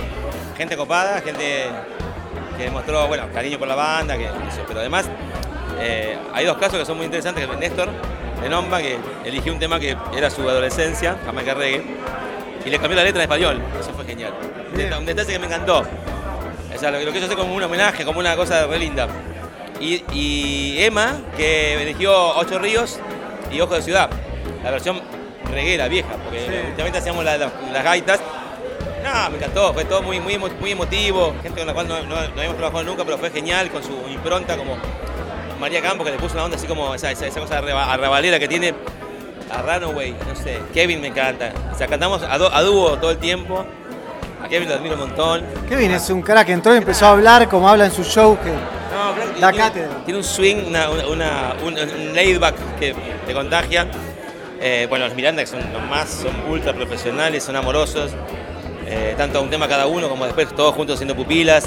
gente 0.57 0.77
copada, 0.77 1.21
gente 1.21 1.65
que 2.57 2.63
demostró, 2.63 3.07
bueno, 3.07 3.25
cariño 3.33 3.57
por 3.59 3.67
la 3.67 3.75
banda, 3.75 4.17
que, 4.17 4.25
eso. 4.25 4.63
pero 4.67 4.79
además 4.79 5.09
eh, 5.81 6.17
hay 6.33 6.45
dos 6.45 6.57
casos 6.57 6.79
que 6.79 6.85
son 6.85 6.95
muy 6.97 7.05
interesantes, 7.05 7.45
que 7.45 7.55
Néstor 7.57 7.89
de 8.41 8.49
Nomba, 8.49 8.79
que 8.81 8.97
eligió 9.25 9.51
un 9.51 9.59
tema 9.59 9.79
que 9.79 9.97
era 10.15 10.29
su 10.29 10.47
adolescencia, 10.49 11.17
Jamaica 11.25 11.53
Reggae, 11.53 11.83
y 12.65 12.69
le 12.69 12.79
cambió 12.79 12.95
la 12.95 13.03
letra 13.03 13.21
en 13.23 13.29
español, 13.29 13.61
eso 13.79 13.91
fue 13.93 14.05
genial. 14.05 14.33
Un 14.71 14.77
deta- 14.77 14.97
Un 14.97 15.05
detalle 15.05 15.33
que 15.33 15.39
me 15.39 15.47
encantó. 15.47 15.79
O 16.73 16.79
sea, 16.79 16.91
lo, 16.91 16.99
que- 16.99 17.19
yo 17.19 17.25
hace 17.25 17.35
como 17.35 17.53
un 17.53 17.63
homenaje, 17.63 18.05
como 18.05 18.19
una 18.19 18.35
cosa 18.37 18.65
re 18.67 18.79
linda. 18.79 19.07
Y, 19.79 20.03
y 20.13 20.75
Emma, 20.83 21.17
que 21.35 21.81
eligió 21.81 22.13
Ocho 22.37 22.59
Ríos 22.59 22.99
y 23.51 23.59
Ojo 23.61 23.75
de 23.75 23.81
Ciudad, 23.81 24.09
la 24.63 24.71
versión 24.71 25.01
reguera, 25.51 25.87
vieja, 25.87 26.09
porque 26.23 26.63
últimamente 26.67 26.99
hacíamos 26.99 27.23
la- 27.23 27.37
la- 27.37 27.51
las 27.71 27.83
gaitas. 27.83 28.19
No, 29.03 29.29
me 29.29 29.37
encantó, 29.37 29.73
fue 29.73 29.85
todo 29.85 30.01
muy, 30.01 30.19
muy, 30.19 30.37
muy 30.37 30.71
emotivo, 30.71 31.35
gente 31.43 31.59
con 31.59 31.67
la 31.67 31.73
cual 31.73 31.87
no, 31.87 31.99
no- 32.03 32.15
no 32.15 32.21
habíamos 32.37 32.57
trabajado 32.57 32.83
nunca, 32.83 33.03
pero 33.05 33.17
fue 33.17 33.29
genial, 33.29 33.69
con 33.69 33.83
su 33.83 33.91
impronta 34.11 34.57
como 34.57 34.77
María 35.59 35.81
Campos, 35.81 36.05
que 36.05 36.11
le 36.13 36.17
puso 36.17 36.33
una 36.35 36.45
onda 36.45 36.57
así 36.57 36.65
como 36.67 36.95
esa, 36.95 37.11
esa, 37.11 37.27
esa 37.27 37.39
cosa 37.39 37.59
arrabalera 37.59 38.39
que 38.39 38.47
tiene 38.47 38.73
a 39.51 39.61
Runaway, 39.61 40.15
no 40.27 40.35
sé, 40.35 40.59
Kevin 40.73 41.01
me 41.01 41.07
encanta. 41.07 41.51
O 41.73 41.77
sea, 41.77 41.87
cantamos 41.87 42.23
a, 42.23 42.37
do- 42.37 42.51
a 42.53 42.61
dúo 42.63 42.97
todo 42.97 43.11
el 43.11 43.17
tiempo, 43.17 43.63
a 44.43 44.47
Kevin 44.47 44.67
lo 44.69 44.75
admiro 44.75 44.95
un 44.95 45.01
montón. 45.01 45.43
Kevin 45.69 45.91
es 45.91 46.09
un 46.09 46.21
crack, 46.23 46.49
entró 46.49 46.73
y 46.73 46.77
empezó 46.77 47.05
a 47.05 47.11
hablar 47.11 47.47
como 47.47 47.69
habla 47.69 47.85
en 47.85 47.91
su 47.91 48.03
show. 48.03 48.37
Que 48.43 48.51
No, 48.95 49.13
La 49.41 49.51
tiene, 49.51 49.57
cátedra. 49.67 49.89
tiene 50.05 50.17
un 50.19 50.23
swing, 50.23 50.55
una, 50.67 50.89
una- 50.89 51.53
un, 51.63 51.73
un 51.77 52.15
laid 52.15 52.39
back 52.39 52.55
que 52.79 52.95
te 53.27 53.33
contagia. 53.33 53.87
Eh, 54.61 54.85
bueno, 54.89 55.05
los 55.05 55.15
Miranda 55.15 55.41
que 55.43 55.47
son 55.47 55.59
los 55.73 55.83
más, 55.89 56.09
son 56.09 56.33
ultra 56.49 56.73
profesionales, 56.73 57.43
son 57.43 57.55
amorosos. 57.57 58.11
Eh, 58.87 59.13
tanto 59.17 59.41
un 59.41 59.49
tema 59.49 59.67
cada 59.67 59.85
uno 59.87 60.07
como 60.07 60.25
después 60.25 60.47
todos 60.55 60.73
juntos 60.75 60.97
siendo 60.97 61.15
pupilas. 61.15 61.65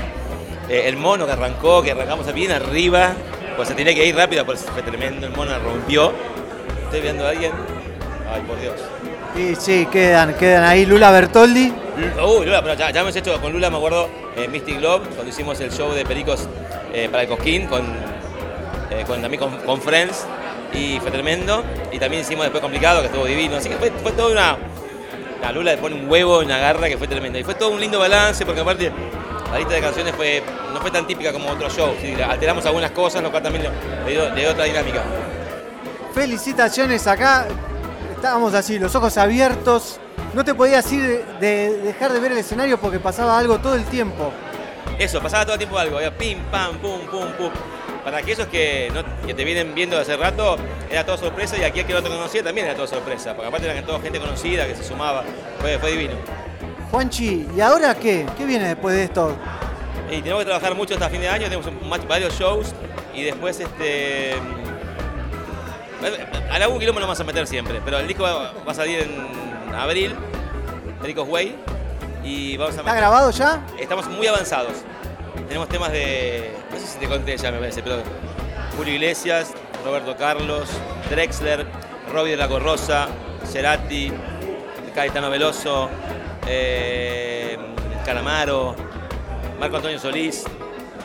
Eh, 0.71 0.85
el 0.87 0.97
mono 0.97 1.27
que 1.27 1.33
arrancó, 1.33 1.83
que 1.83 1.91
arrancamos 1.93 2.33
bien 2.33 2.51
arriba, 2.53 3.13
pues 3.57 3.69
se 3.69 3.75
tenía 3.75 3.95
que 3.95 4.07
ir 4.07 4.17
rápido, 4.17 4.45
pues 4.47 4.61
fue 4.73 4.83
tremendo, 4.83 5.27
el 5.27 5.33
mono 5.35 5.53
rompió. 5.59 6.13
Estoy 6.85 7.01
viendo 7.03 7.27
a 7.27 7.31
alguien. 7.31 7.53
Ay, 8.33 8.41
por 8.43 8.59
Dios. 8.61 8.75
Sí, 9.37 9.55
sí, 9.59 9.87
quedan, 9.93 10.35
quedan 10.35 10.65
ahí 10.65 10.87
Lula 10.87 11.11
Bertoldi. 11.11 11.73
Uy, 12.27 12.47
Lula, 12.47 12.63
pero 12.63 12.75
ya, 12.75 12.91
ya 12.91 13.01
hemos 13.03 13.15
hecho 13.15 13.39
con 13.41 13.53
Lula, 13.53 13.69
me 13.71 13.77
acuerdo, 13.77 14.09
Mystic 14.51 14.79
Globe, 14.79 15.07
cuando 15.15 15.29
hicimos 15.29 15.61
el 15.61 15.71
show 15.71 15.93
de 15.93 16.05
Pericos 16.05 16.49
eh, 16.93 17.09
para 17.11 17.23
el 17.23 17.29
Cosquín, 17.29 17.67
con, 17.67 17.85
eh, 18.91 19.05
con, 19.07 19.21
también 19.21 19.43
con, 19.43 19.57
con 19.59 19.81
Friends, 19.81 20.27
y 20.73 20.99
fue 21.01 21.11
tremendo. 21.11 21.65
Y 21.93 21.99
también 21.99 22.23
hicimos 22.23 22.45
después 22.45 22.61
Complicado, 22.61 23.01
que 23.01 23.07
estuvo 23.07 23.25
divino. 23.25 23.57
Así 23.57 23.69
que 23.69 23.77
fue, 23.77 23.91
fue 23.91 24.13
toda 24.13 24.33
una... 24.33 24.57
La 25.43 25.53
Lula 25.53 25.73
le 25.73 25.79
pone 25.79 25.95
un 25.95 26.11
huevo, 26.11 26.41
una 26.41 26.59
garra 26.59 26.89
que 26.89 26.99
fue 26.99 27.07
tremenda. 27.07 27.39
Y 27.39 27.45
fue 27.45 27.55
todo 27.55 27.71
un 27.71 27.81
lindo 27.81 27.99
balance, 27.99 28.45
porque 28.45 28.61
aparte 28.61 28.93
la 29.53 29.59
lista 29.59 29.75
de 29.75 29.81
canciones 29.81 30.15
no 30.75 30.81
fue 30.81 30.91
tan 30.91 31.07
típica 31.07 31.33
como 31.33 31.49
otros 31.51 31.75
shows. 31.75 31.97
Alteramos 32.29 32.67
algunas 32.67 32.91
cosas, 32.91 33.23
lo 33.23 33.31
cual 33.31 33.43
también 33.43 33.67
le 34.05 34.41
dio 34.41 34.51
otra 34.51 34.65
dinámica. 34.65 35.03
Felicitaciones 36.13 37.07
acá. 37.07 37.47
Estábamos 38.15 38.53
así, 38.53 38.79
los 38.79 38.95
ojos 38.97 39.17
abiertos. 39.17 40.01
No 40.35 40.45
te 40.45 40.55
podías 40.55 40.91
ir 40.93 41.25
de 41.41 41.79
dejar 41.83 42.13
de 42.13 42.21
ver 42.21 42.33
el 42.33 42.39
escenario 42.39 42.79
porque 42.79 42.99
pasaba 42.99 43.39
algo 43.39 43.59
todo 43.59 43.77
el 43.77 43.85
tiempo. 43.85 44.33
Eso, 44.99 45.21
pasaba 45.21 45.45
todo 45.45 45.55
el 45.55 45.59
tiempo 45.59 45.79
algo, 45.79 45.97
había 45.97 46.17
pim, 46.17 46.39
pam, 46.51 46.77
pum, 46.79 47.01
pum, 47.11 47.31
pum. 47.39 47.51
Para 48.05 48.19
aquellos 48.19 48.47
que, 48.49 48.91
no- 48.95 49.05
que 49.27 49.35
te 49.35 49.45
vienen 49.45 49.75
viendo 49.75 49.97
de 49.97 50.03
hace 50.03 50.17
rato, 50.17 50.57
era 50.91 51.05
todo 51.05 51.19
sorpresa 51.19 51.57
y 51.59 51.63
aquí 51.65 51.81
el 51.81 51.87
que 51.87 51.93
no 51.93 52.03
te 52.03 52.09
conocía 52.09 52.43
también 52.43 52.67
era 52.67 52.75
todo 52.77 52.87
sorpresa, 52.87 53.35
porque 53.35 53.49
aparte 53.49 53.71
eran 53.71 53.85
toda 53.85 54.01
gente 54.01 54.19
conocida 54.19 54.67
que 54.67 54.75
se 54.75 54.83
sumaba, 54.85 55.25
fue, 55.61 55.79
fue 55.79 55.91
divino. 55.93 56.15
Juanchi, 56.91 57.47
¿y 57.55 57.61
ahora 57.61 57.95
qué? 57.95 58.25
¿Qué 58.37 58.47
viene 58.47 58.67
después 58.69 58.95
de 58.97 59.05
esto? 59.05 59.37
Y 60.11 60.23
tenemos 60.23 60.41
que 60.41 60.47
trabajar 60.47 60.75
mucho 60.75 60.95
hasta 60.95 61.11
fin 61.11 61.21
de 61.21 61.29
año, 61.29 61.45
tenemos 61.45 61.67
un- 61.67 62.09
varios 62.09 62.39
shows 62.39 62.75
y 63.15 63.25
después 63.25 63.61
este... 63.61 64.35
A 66.51 66.55
algún 66.55 66.79
quilombo 66.79 67.01
nos 67.01 67.09
vamos 67.09 67.21
a 67.21 67.25
meter 67.25 67.47
siempre, 67.47 67.81
pero 67.85 67.99
el 67.99 68.07
disco 68.07 68.23
va, 68.23 68.53
va 68.67 68.73
a 68.73 68.75
salir 68.75 69.01
en 69.01 69.75
abril, 69.75 70.15
Pericos 71.03 71.29
Way, 71.29 71.57
y 72.25 72.57
vamos 72.57 72.77
a 72.77 72.81
¿Está 72.81 72.95
grabado 72.95 73.31
ya? 73.31 73.65
Estamos 73.79 74.09
muy 74.09 74.27
avanzados. 74.27 74.73
Tenemos 75.47 75.69
temas 75.69 75.93
de. 75.93 76.55
No 76.71 76.79
sé 76.79 76.87
si 76.87 76.99
te 76.99 77.09
conté 77.09 77.37
ya, 77.37 77.51
me 77.51 77.59
parece, 77.59 77.83
pero. 77.83 78.03
Julio 78.77 78.95
Iglesias, 78.95 79.55
Roberto 79.85 80.17
Carlos, 80.17 80.69
Drexler, 81.11 81.67
Robbie 82.13 82.33
de 82.33 82.37
la 82.37 82.47
Corrosa, 82.47 83.09
Cerati, 83.45 84.13
Caetano 84.95 85.31
Veloso, 85.31 85.89
eh, 86.47 87.59
Calamaro, 88.05 88.77
Marco 89.59 89.77
Antonio 89.77 89.99
Solís. 89.99 90.45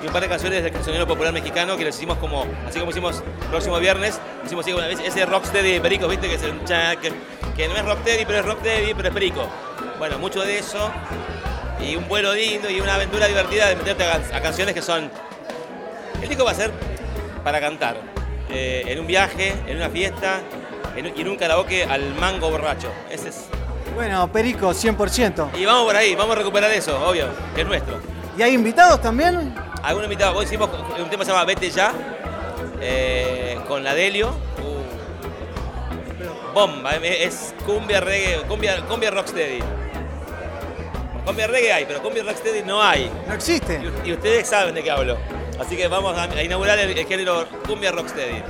Y 0.03 0.07
un 0.07 0.13
par 0.13 0.21
de 0.21 0.29
canciones 0.29 0.61
del 0.61 0.71
cancionero 0.71 1.07
popular 1.07 1.33
mexicano 1.33 1.77
que 1.77 1.85
les 1.85 1.95
hicimos 1.95 2.17
como, 2.17 2.45
así 2.67 2.77
como 2.77 2.91
hicimos 2.91 3.23
el 3.41 3.47
próximo 3.47 3.79
viernes, 3.79 4.19
hicimos 4.45 4.65
así, 4.65 4.73
una 4.73 4.87
vez 4.87 4.99
ese 4.99 5.25
rocksteady 5.25 5.73
de 5.73 5.81
Perico, 5.81 6.07
¿viste? 6.07 6.27
Que, 6.27 6.35
es 6.35 6.43
el 6.43 6.59
que, 6.99 7.13
que 7.55 7.67
no 7.67 7.75
es 7.75 7.85
rocksteady, 7.85 8.25
pero 8.25 8.39
es 8.39 8.45
rocksteady, 8.45 8.93
pero 8.93 9.07
es 9.07 9.13
Perico. 9.13 9.47
Bueno, 9.99 10.17
mucho 10.19 10.41
de 10.41 10.57
eso 10.59 10.91
y 11.79 11.95
un 11.95 12.07
vuelo 12.07 12.33
lindo 12.33 12.69
y 12.69 12.79
una 12.81 12.95
aventura 12.95 13.27
divertida 13.27 13.67
de 13.69 13.75
meterte 13.75 14.03
a, 14.05 14.11
can- 14.13 14.35
a 14.35 14.41
canciones 14.41 14.73
que 14.73 14.81
son... 14.81 15.09
El 16.21 16.29
disco 16.29 16.43
va 16.45 16.51
a 16.51 16.55
ser 16.55 16.71
para 17.43 17.59
cantar, 17.59 17.97
eh, 18.49 18.83
en 18.87 18.99
un 18.99 19.07
viaje, 19.07 19.53
en 19.67 19.77
una 19.77 19.89
fiesta 19.89 20.39
en 20.95 21.11
y 21.17 21.21
en 21.21 21.27
un 21.27 21.35
karaoke 21.35 21.83
al 21.83 22.13
mango 22.15 22.49
borracho. 22.49 22.89
Ese 23.09 23.29
es... 23.29 23.45
Bueno, 23.95 24.31
Perico, 24.31 24.69
100%. 24.71 25.49
Y 25.57 25.65
vamos 25.65 25.85
por 25.85 25.95
ahí, 25.95 26.15
vamos 26.15 26.35
a 26.35 26.39
recuperar 26.39 26.71
eso, 26.71 26.97
obvio, 27.07 27.27
que 27.53 27.61
es 27.61 27.67
nuestro. 27.67 27.99
¿Y 28.37 28.41
hay 28.41 28.53
invitados 28.53 29.01
también? 29.01 29.53
Algunos 29.83 30.05
invitados, 30.05 30.35
hoy 30.37 30.45
hicimos 30.45 30.69
un 30.97 31.09
tema 31.09 31.19
que 31.19 31.25
se 31.25 31.31
llama 31.31 31.43
Vete 31.45 31.69
Ya, 31.69 31.91
eh, 32.81 33.59
con 33.67 33.83
la 33.83 33.93
Delio. 33.93 34.29
Uh, 34.63 36.53
bomba, 36.53 36.95
es 36.95 37.53
cumbia 37.65 37.99
reggae, 37.99 38.41
cumbia, 38.47 38.81
cumbia 38.87 39.11
rocksteady. 39.11 39.59
Cumbia 41.25 41.47
reggae 41.47 41.73
hay, 41.73 41.85
pero 41.85 42.01
cumbia 42.01 42.23
rocksteady 42.23 42.63
no 42.63 42.81
hay. 42.81 43.09
No 43.27 43.33
existe. 43.33 43.81
Y, 44.03 44.09
y 44.09 44.13
ustedes 44.13 44.47
saben 44.47 44.75
de 44.75 44.83
qué 44.83 44.91
hablo. 44.91 45.17
Así 45.59 45.77
que 45.77 45.87
vamos 45.87 46.17
a, 46.17 46.23
a 46.23 46.43
inaugurar 46.43 46.77
el, 46.79 46.97
el 46.97 47.05
género 47.05 47.47
cumbia 47.67 47.91
rocksteady. 47.91 48.43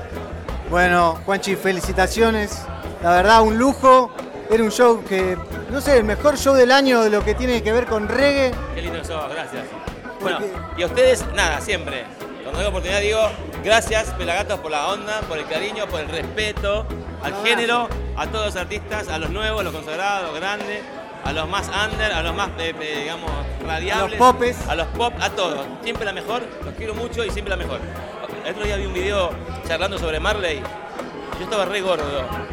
Bueno, 0.70 1.20
Juanchi, 1.26 1.56
felicitaciones. 1.56 2.64
La 3.04 3.12
verdad, 3.12 3.42
un 3.42 3.58
lujo. 3.58 4.12
Era 4.50 4.64
un 4.64 4.72
show 4.72 5.04
que, 5.04 5.38
no 5.72 5.82
sé, 5.82 5.98
el 5.98 6.04
mejor 6.04 6.38
show 6.38 6.54
del 6.54 6.72
año 6.72 7.02
de 7.02 7.10
lo 7.10 7.24
que 7.24 7.34
tiene 7.34 7.64
que 7.64 7.72
ver 7.72 7.86
con 7.86 8.08
reggae. 8.08 8.52
Qué 8.76 8.82
lindo 8.82 9.04
sos, 9.04 9.32
gracias. 9.32 9.64
Bueno, 10.20 10.40
y 10.78 10.84
a 10.84 10.86
ustedes, 10.86 11.26
nada, 11.34 11.60
siempre. 11.62 12.04
Cuando 12.44 12.60
tengo 12.60 12.70
oportunidad 12.70 13.00
digo, 13.02 13.22
gracias 13.64 14.10
Pelagatos 14.12 14.60
por 14.60 14.70
la 14.70 14.88
onda, 14.90 15.22
por 15.22 15.38
el 15.38 15.48
cariño, 15.48 15.88
por 15.88 16.02
el 16.02 16.10
respeto 16.10 16.86
al 17.24 17.34
género, 17.44 17.88
a 18.18 18.28
todos 18.28 18.48
los 18.48 18.56
artistas, 18.58 19.08
a 19.08 19.18
los 19.18 19.30
nuevos, 19.30 19.62
a 19.62 19.64
los 19.64 19.74
consagrados, 19.74 20.26
a 20.26 20.32
los 20.32 20.40
grandes, 20.40 20.82
a 21.24 21.32
los 21.32 21.48
más 21.48 21.70
under, 21.70 22.12
a 22.12 22.22
los 22.22 22.36
más, 22.36 22.50
eh, 22.60 22.74
eh, 22.80 23.00
digamos, 23.02 23.32
radiables. 23.66 24.20
A 24.20 24.24
los 24.24 24.34
popes. 24.34 24.68
A 24.68 24.76
los 24.76 24.88
pop, 24.88 25.14
a 25.20 25.30
todos. 25.30 25.66
Siempre 25.84 26.06
la 26.06 26.14
mejor, 26.14 26.44
los 26.64 26.74
quiero 26.76 26.94
mucho 26.94 27.24
y 27.24 27.30
siempre 27.30 27.50
la 27.52 27.58
mejor. 27.58 27.80
El 28.46 28.52
otro 28.52 28.66
día 28.66 28.76
vi 28.76 28.86
un 28.86 28.94
video 28.94 29.32
charlando 29.68 29.98
sobre 29.98 30.20
Marley. 30.20 30.62
Yo 31.38 31.46
estaba 31.46 31.66
re 31.66 31.82
gordo. 31.82 32.04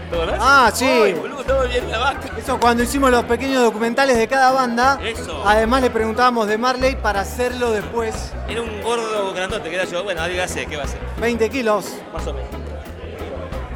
¿Te 0.09 0.17
acordás? 0.17 0.39
Ah, 0.41 0.71
sí. 0.73 0.87
Ay, 0.87 1.13
boludo, 1.13 1.41
estaba 1.41 1.65
bien 1.65 1.91
la 1.91 1.99
vaca. 1.99 2.31
Eso 2.39 2.59
cuando 2.59 2.83
hicimos 2.83 3.11
los 3.11 3.25
pequeños 3.25 3.63
documentales 3.63 4.17
de 4.17 4.29
cada 4.29 4.53
banda. 4.53 4.99
Eso. 5.05 5.43
Además 5.45 5.83
le 5.83 5.91
preguntábamos 5.91 6.47
de 6.47 6.57
Marley 6.57 6.97
para 6.97 7.21
hacerlo 7.21 7.73
después. 7.73 8.33
Era 8.49 8.63
un 8.63 8.81
gordo 8.83 9.33
grandote 9.35 9.69
que 9.69 9.75
era 9.75 9.85
yo. 9.85 10.03
Bueno, 10.05 10.23
sé, 10.47 10.67
¿qué 10.67 10.77
va 10.77 10.83
a 10.83 10.87
hacer? 10.87 11.01
20 11.21 11.51
kilos. 11.51 11.87
Más 12.13 12.27
o 12.27 12.33
menos. 12.33 12.49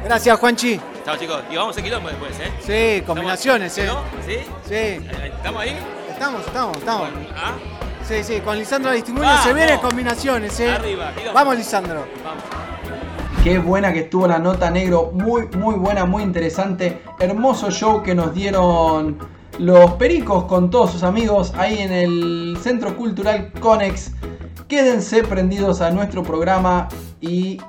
Gracias, 0.03 0.39
Juanchi. 0.39 0.79
Chao 1.05 1.15
chicos, 1.17 1.43
y 1.51 1.55
vamos 1.55 1.77
a 1.77 1.83
quilombo 1.83 2.09
después, 2.09 2.31
¿eh? 2.39 2.97
Sí, 2.97 3.03
combinaciones, 3.05 3.77
¿eh? 3.77 3.85
¿No? 3.85 3.99
¿Sí? 4.25 4.37
Sí. 4.67 5.05
¿Estamos 5.35 5.61
ahí? 5.61 5.77
Estamos, 6.09 6.41
estamos, 6.47 6.77
estamos. 6.77 7.09
¿Ah? 7.35 7.51
Sí, 8.07 8.23
sí, 8.23 8.39
con 8.39 8.57
Lisandro 8.57 8.89
Vamos. 8.91 9.43
se 9.43 9.53
vienen 9.53 9.79
combinaciones, 9.81 10.59
¿eh? 10.59 10.71
Arriba, 10.71 11.11
quilombo. 11.13 11.33
Vamos, 11.35 11.57
Lisandro. 11.57 12.07
Qué 13.43 13.59
buena 13.59 13.93
que 13.93 13.99
estuvo 13.99 14.25
la 14.25 14.39
nota 14.39 14.71
negro, 14.71 15.11
muy 15.13 15.45
muy 15.49 15.75
buena, 15.75 16.05
muy 16.05 16.23
interesante. 16.23 17.03
Hermoso 17.19 17.69
show 17.69 18.01
que 18.01 18.15
nos 18.15 18.33
dieron 18.33 19.19
los 19.59 19.91
pericos 19.93 20.45
con 20.45 20.71
todos 20.71 20.91
sus 20.91 21.03
amigos 21.03 21.53
ahí 21.55 21.77
en 21.77 21.93
el 21.93 22.57
Centro 22.63 22.95
Cultural 22.97 23.51
Conex. 23.59 24.11
Quédense 24.67 25.21
prendidos 25.21 25.81
a 25.81 25.91
nuestro 25.91 26.23
programa 26.23 26.87
y 27.21 27.61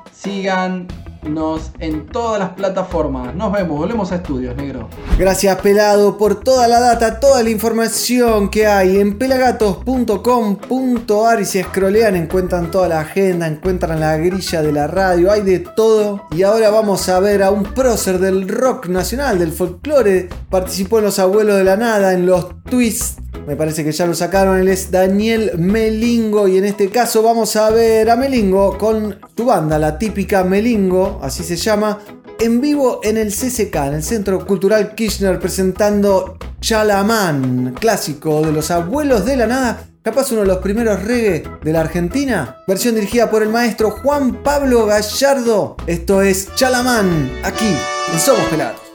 en 1.81 2.07
todas 2.07 2.39
las 2.39 2.51
plataformas. 2.51 3.35
Nos 3.35 3.51
vemos, 3.53 3.79
volvemos 3.79 4.13
a 4.13 4.17
estudios, 4.17 4.55
negro. 4.57 4.89
Gracias 5.19 5.57
Pelado 5.61 6.19
por 6.19 6.41
toda 6.41 6.69
la 6.69 6.79
data, 6.79 7.19
toda 7.19 7.43
la 7.43 7.51
información 7.51 8.49
que 8.49 8.69
hay 8.69 8.99
en 8.99 9.19
pelagatos.com.ar 9.19 11.41
y 11.41 11.45
si 11.45 11.61
scrollean 11.63 12.15
encuentran 12.15 12.71
toda 12.71 12.87
la 12.89 13.01
agenda, 13.01 13.49
encuentran 13.49 13.99
la 13.99 14.17
grilla 14.19 14.63
de 14.63 14.71
la 14.73 14.87
radio, 14.87 15.33
hay 15.33 15.43
de 15.43 15.59
todo. 15.59 16.23
Y 16.31 16.45
ahora 16.45 16.71
vamos 16.71 17.09
a 17.09 17.19
ver 17.19 17.43
a 17.43 17.51
un 17.51 17.65
prócer 17.65 18.21
del 18.21 18.49
rock 18.49 18.87
nacional, 18.87 19.41
del 19.41 19.51
folclore, 19.51 20.29
participó 20.49 20.99
en 20.99 21.05
Los 21.07 21.19
Abuelos 21.19 21.57
de 21.57 21.65
la 21.65 21.77
Nada, 21.77 22.13
en 22.13 22.27
los 22.27 22.63
Twists. 22.63 23.17
Me 23.47 23.55
parece 23.55 23.85
que 23.85 23.93
ya 23.93 24.07
lo 24.07 24.15
sacaron, 24.15 24.59
él 24.59 24.67
es 24.67 24.91
Daniel 24.91 25.53
Melingo 25.57 26.49
y 26.49 26.59
en 26.59 26.65
este 26.65 26.89
caso 26.89 27.23
vamos 27.23 27.55
a 27.55 27.71
ver 27.71 28.11
a 28.11 28.17
Melingo 28.17 28.77
con 28.77 29.21
su 29.37 29.45
banda, 29.45 29.79
la 29.79 29.99
típica 29.99 30.43
Melingo, 30.43 31.16
así 31.23 31.45
se 31.45 31.57
llama, 31.57 31.99
en 32.39 32.61
vivo 32.61 33.01
en 33.03 33.17
el 33.17 33.33
CCK, 33.33 33.75
en 33.77 33.95
el 33.95 34.03
Centro 34.03 34.47
Cultural 34.47 34.95
Kirchner, 34.95 35.39
presentando 35.39 36.39
Chalamán, 36.61 37.75
clásico 37.79 38.43
de 38.43 38.53
los 38.53 38.71
abuelos 38.71 39.25
de 39.25 39.37
la 39.37 39.47
nada, 39.47 39.89
capaz 40.03 40.31
uno 40.33 40.43
de 40.43 40.47
los 40.47 40.59
primeros 40.59 41.03
reggae 41.03 41.45
de 41.63 41.73
la 41.73 41.81
Argentina. 41.81 42.57
Versión 42.67 42.95
dirigida 42.95 43.31
por 43.31 43.43
el 43.43 43.49
maestro 43.49 43.91
Juan 43.91 44.43
Pablo 44.43 44.87
Gallardo. 44.87 45.77
Esto 45.87 46.23
es 46.23 46.55
Chalamán, 46.55 47.31
aquí 47.43 47.75
en 48.13 48.21
Somos 48.21 48.45
Pelados. 48.47 48.86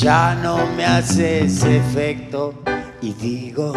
Ya 0.00 0.34
no 0.42 0.58
me 0.76 0.84
haces 0.84 1.64
efecto 1.64 2.54
y 3.02 3.12
digo, 3.14 3.72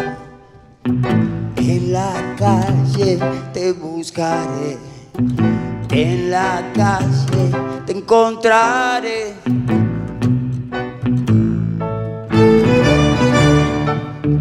en 0.84 1.92
la 1.92 2.12
calle 2.38 3.18
te 3.52 3.72
buscaré, 3.72 4.78
en 5.90 6.30
la 6.30 6.62
calle 6.74 7.50
te 7.86 7.92
encontraré. 7.92 9.34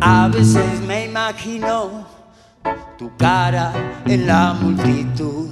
A 0.01 0.27
veces 0.27 0.81
me 0.87 1.05
imagino 1.05 2.05
tu 2.97 3.09
cara 3.17 3.73
en 4.05 4.27
la 4.27 4.53
multitud 4.53 5.49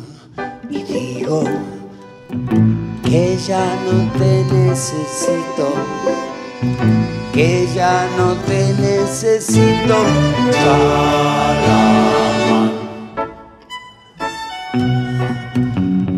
y 0.69 0.84
digo, 0.84 1.43
que 3.10 3.36
ya 3.38 3.66
no 3.86 4.12
te 4.20 4.43
necesito, 4.53 5.74
que 7.34 7.68
ya 7.74 8.07
no 8.16 8.36
te 8.45 8.72
necesito. 8.74 9.95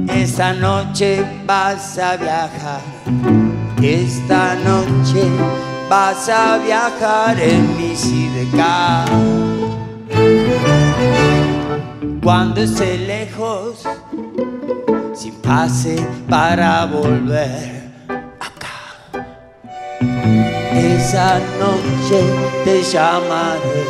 Esta 0.10 0.54
noche 0.54 1.24
vas 1.46 1.98
a 1.98 2.18
viajar, 2.18 2.82
esta 3.82 4.56
noche 4.56 5.24
vas 5.90 6.28
a 6.28 6.58
viajar 6.58 7.40
en 7.40 7.78
mi 7.78 7.96
sidecar. 7.96 9.08
Cuando 12.22 12.62
esté 12.62 12.98
lejos, 12.98 13.86
sin 15.14 15.34
pase 15.42 15.96
para 16.30 16.86
volver 16.86 17.92
acá. 18.40 18.96
Esa 20.74 21.40
noche 21.60 22.22
te 22.64 22.82
llamaré, 22.84 23.84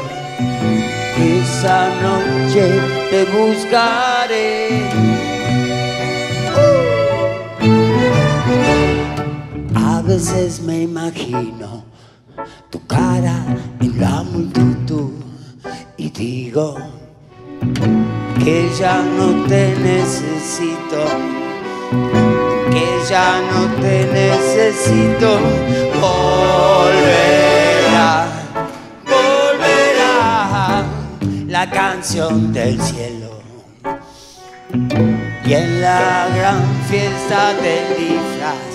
esa 1.18 1.90
noche 2.02 2.80
te 3.10 3.26
buscaré. 3.26 4.90
A 9.76 10.02
veces 10.02 10.62
me 10.62 10.82
imagino 10.82 11.84
tu 12.70 12.86
cara 12.88 13.46
en 13.80 14.00
la 14.00 14.24
multitud 14.24 15.12
y 15.98 16.10
digo 16.10 17.01
que 18.44 18.70
ya 18.78 19.04
no 19.04 19.46
te 19.48 19.76
necesito, 19.76 21.06
que 22.72 22.88
ya 23.08 23.40
no 23.52 23.68
te 23.82 24.06
necesito. 24.12 25.40
Volverá, 26.02 27.36
volverá 29.06 30.84
la 31.48 31.70
canción 31.70 32.52
del 32.52 32.82
cielo. 32.82 33.30
Y 35.46 35.54
en 35.54 35.82
la 35.82 36.28
gran 36.36 36.64
fiesta 36.90 37.54
del 37.54 37.96
disfraz, 37.98 38.70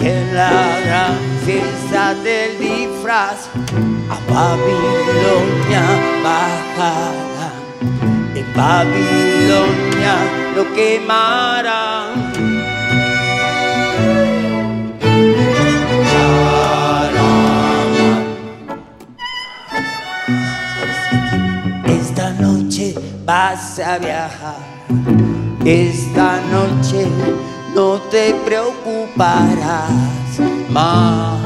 y 0.00 0.06
en 0.06 0.34
la 0.34 0.80
gran 0.86 1.18
fiesta 1.44 2.14
del 2.14 2.58
disfraz, 2.58 3.48
a 4.08 4.16
Babilonia 4.32 5.84
bajará. 6.24 7.22
Babilonia 8.54 10.16
lo 10.54 10.74
quemarán. 10.74 12.32
Esta 21.86 22.30
noche 22.32 22.94
vas 23.24 23.78
a 23.78 23.98
viajar, 23.98 24.56
esta 25.64 26.40
noche 26.50 27.06
no 27.74 27.98
te 28.10 28.34
preocuparás 28.44 29.90
más. 30.68 31.38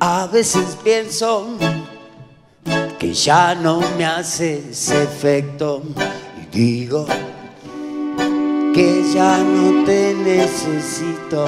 A 0.00 0.26
veces 0.26 0.76
pienso 0.84 1.56
que 2.98 3.12
ya 3.12 3.54
no 3.54 3.80
me 3.96 4.04
haces 4.04 4.90
efecto 4.90 5.82
y 6.40 6.56
digo 6.56 7.06
que 8.74 9.04
ya 9.14 9.38
no 9.38 9.84
te 9.84 10.14
necesito, 10.14 11.46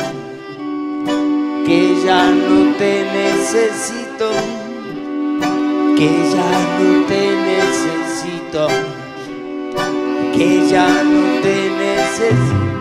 que 1.67 1.97
ya 2.05 2.31
no 2.31 2.75
te 2.77 3.05
necesito, 3.13 4.31
que 5.97 6.11
ya 6.35 6.51
no 6.79 7.05
te 7.07 7.23
necesito, 7.51 8.69
que 10.37 10.69
ya 10.69 10.89
no 11.03 11.23
te 11.43 11.57
necesito. 11.71 12.77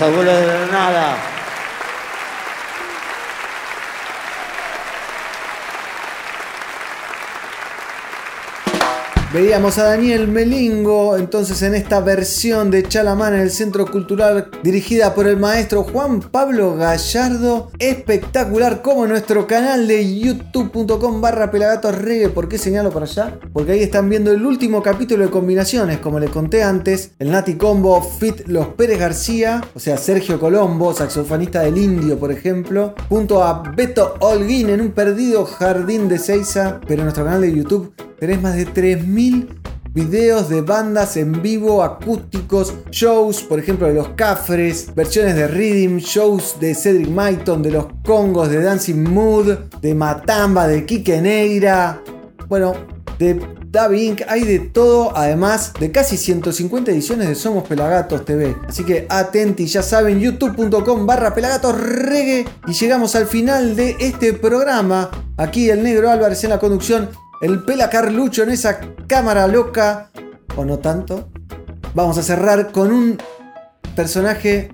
Abuelos 0.00 0.40
de 0.40 0.46
la 0.46 0.66
nada. 0.66 1.27
Veíamos 9.40 9.78
a 9.78 9.84
Daniel 9.84 10.26
Melingo 10.26 11.16
entonces 11.16 11.62
en 11.62 11.76
esta 11.76 12.00
versión 12.00 12.72
de 12.72 12.82
Chalamán 12.82 13.34
en 13.34 13.42
el 13.42 13.52
Centro 13.52 13.86
Cultural 13.86 14.50
dirigida 14.64 15.14
por 15.14 15.28
el 15.28 15.36
maestro 15.36 15.84
Juan 15.84 16.18
Pablo 16.18 16.74
Gallardo. 16.74 17.70
Espectacular 17.78 18.82
como 18.82 19.06
nuestro 19.06 19.46
canal 19.46 19.86
de 19.86 20.18
youtube.com 20.18 21.20
barra 21.20 21.52
pelagatos 21.52 21.94
reggae. 21.94 22.30
¿Por 22.30 22.48
qué 22.48 22.58
señalo 22.58 22.90
para 22.90 23.04
allá? 23.06 23.38
Porque 23.52 23.70
ahí 23.70 23.82
están 23.84 24.10
viendo 24.10 24.32
el 24.32 24.44
último 24.44 24.82
capítulo 24.82 25.26
de 25.26 25.30
combinaciones, 25.30 25.98
como 25.98 26.18
les 26.18 26.30
conté 26.30 26.64
antes. 26.64 27.12
El 27.20 27.30
Nati 27.30 27.54
Combo 27.54 28.02
Fit 28.02 28.48
Los 28.48 28.66
Pérez 28.74 28.98
García, 28.98 29.62
o 29.72 29.78
sea 29.78 29.98
Sergio 29.98 30.40
Colombo, 30.40 30.92
saxofonista 30.92 31.60
del 31.60 31.78
Indio 31.78 32.18
por 32.18 32.32
ejemplo, 32.32 32.96
junto 33.08 33.44
a 33.44 33.62
Beto 33.62 34.16
Holguín 34.18 34.70
en 34.70 34.80
un 34.80 34.90
perdido 34.90 35.44
jardín 35.44 36.08
de 36.08 36.18
Seiza. 36.18 36.80
Pero 36.88 37.02
en 37.02 37.04
nuestro 37.04 37.24
canal 37.24 37.42
de 37.42 37.54
YouTube 37.54 37.92
tenés 38.18 38.40
más 38.40 38.56
de 38.56 38.66
3000 38.66 39.48
videos 39.94 40.48
de 40.48 40.60
bandas 40.60 41.16
en 41.16 41.42
vivo, 41.42 41.82
acústicos, 41.82 42.74
shows, 42.90 43.42
por 43.42 43.58
ejemplo 43.58 43.86
de 43.86 43.94
los 43.94 44.10
Cafres, 44.10 44.94
versiones 44.94 45.34
de 45.34 45.48
Rhythm, 45.48 45.98
shows 45.98 46.56
de 46.60 46.74
Cedric 46.74 47.08
Maiton, 47.08 47.62
de 47.62 47.72
los 47.72 47.86
Congos, 48.04 48.50
de 48.50 48.62
Dancing 48.62 49.02
Mood, 49.02 49.48
de 49.80 49.94
Matamba, 49.94 50.68
de 50.68 50.84
Kike 50.84 51.20
Neira, 51.20 52.02
bueno, 52.48 52.74
de 53.18 53.40
Davi 53.70 54.06
Inc. 54.06 54.22
Hay 54.28 54.44
de 54.44 54.60
todo, 54.60 55.16
además 55.16 55.72
de 55.78 55.90
casi 55.90 56.16
150 56.16 56.90
ediciones 56.90 57.28
de 57.28 57.34
Somos 57.34 57.66
Pelagatos 57.66 58.24
TV. 58.24 58.56
Así 58.66 58.84
que 58.84 59.06
atenti, 59.08 59.66
ya 59.66 59.82
saben, 59.82 60.20
youtube.com 60.20 61.06
barra 61.06 61.34
pelagatos 61.34 61.78
reggae. 61.78 62.46
Y 62.66 62.72
llegamos 62.72 63.14
al 63.16 63.26
final 63.26 63.76
de 63.76 63.96
este 63.98 64.32
programa. 64.32 65.10
Aquí 65.36 65.68
el 65.70 65.82
negro 65.82 66.10
Álvarez 66.10 66.42
en 66.44 66.50
la 66.50 66.58
conducción. 66.58 67.08
El 67.40 67.62
Pela 67.62 67.88
Carlucho 67.88 68.42
en 68.42 68.50
esa 68.50 68.80
cámara 69.06 69.46
loca. 69.46 70.10
O 70.56 70.64
no 70.64 70.78
tanto. 70.78 71.28
Vamos 71.94 72.18
a 72.18 72.22
cerrar 72.22 72.72
con 72.72 72.90
un 72.92 73.18
personaje 73.94 74.70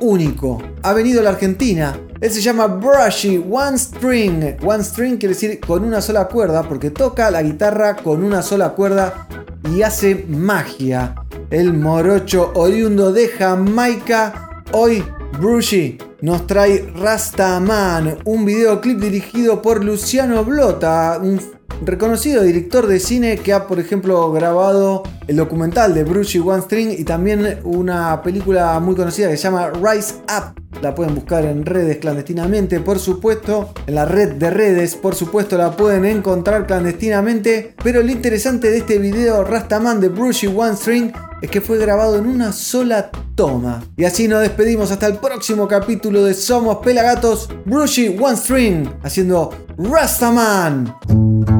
único. 0.00 0.60
Ha 0.82 0.92
venido 0.92 1.20
a 1.20 1.24
la 1.24 1.30
Argentina. 1.30 1.96
Él 2.20 2.30
se 2.32 2.40
llama 2.40 2.66
Brushy 2.66 3.44
One 3.48 3.78
String. 3.78 4.56
One 4.64 4.82
String 4.82 5.18
quiere 5.18 5.34
decir 5.34 5.60
con 5.60 5.84
una 5.84 6.00
sola 6.00 6.26
cuerda 6.26 6.64
porque 6.64 6.90
toca 6.90 7.30
la 7.30 7.42
guitarra 7.42 7.94
con 7.94 8.24
una 8.24 8.42
sola 8.42 8.70
cuerda 8.70 9.28
y 9.72 9.82
hace 9.82 10.26
magia. 10.28 11.14
El 11.50 11.74
morocho 11.74 12.50
oriundo 12.56 13.12
de 13.12 13.28
Jamaica. 13.28 14.64
Hoy 14.72 15.04
Brushy 15.38 15.96
nos 16.20 16.46
trae 16.48 16.92
Rastaman, 16.96 18.18
un 18.24 18.44
videoclip 18.44 18.98
dirigido 18.98 19.62
por 19.62 19.84
Luciano 19.84 20.44
Blota, 20.44 21.20
reconocido 21.82 22.42
director 22.42 22.86
de 22.86 23.00
cine 23.00 23.38
que 23.38 23.52
ha, 23.52 23.66
por 23.66 23.78
ejemplo, 23.78 24.30
grabado 24.32 25.02
el 25.26 25.36
documental 25.36 25.94
de 25.94 26.04
Brushy 26.04 26.38
One 26.38 26.62
String 26.62 26.90
y 26.98 27.04
también 27.04 27.58
una 27.64 28.22
película 28.22 28.78
muy 28.80 28.94
conocida 28.94 29.28
que 29.28 29.36
se 29.36 29.44
llama 29.44 29.70
Rise 29.70 30.14
Up. 30.24 30.60
La 30.82 30.94
pueden 30.94 31.14
buscar 31.14 31.44
en 31.44 31.66
redes 31.66 31.98
clandestinamente, 31.98 32.80
por 32.80 32.98
supuesto. 32.98 33.72
En 33.86 33.94
la 33.94 34.04
red 34.04 34.34
de 34.34 34.50
redes, 34.50 34.94
por 34.94 35.14
supuesto, 35.14 35.56
la 35.56 35.72
pueden 35.72 36.04
encontrar 36.04 36.66
clandestinamente. 36.66 37.74
Pero 37.82 38.02
lo 38.02 38.12
interesante 38.12 38.70
de 38.70 38.78
este 38.78 38.98
video 38.98 39.44
Rastaman 39.44 40.00
de 40.00 40.08
Brushy 40.08 40.46
One 40.46 40.76
String 40.76 41.12
es 41.42 41.50
que 41.50 41.60
fue 41.60 41.78
grabado 41.78 42.18
en 42.18 42.26
una 42.26 42.52
sola 42.52 43.10
toma. 43.34 43.82
Y 43.96 44.04
así 44.04 44.28
nos 44.28 44.40
despedimos 44.40 44.90
hasta 44.90 45.06
el 45.06 45.14
próximo 45.14 45.66
capítulo 45.66 46.24
de 46.24 46.34
Somos 46.34 46.78
Pelagatos, 46.78 47.48
Brushy 47.64 48.16
One 48.20 48.36
String, 48.36 48.88
haciendo 49.02 49.50
Rastaman. 49.78 51.57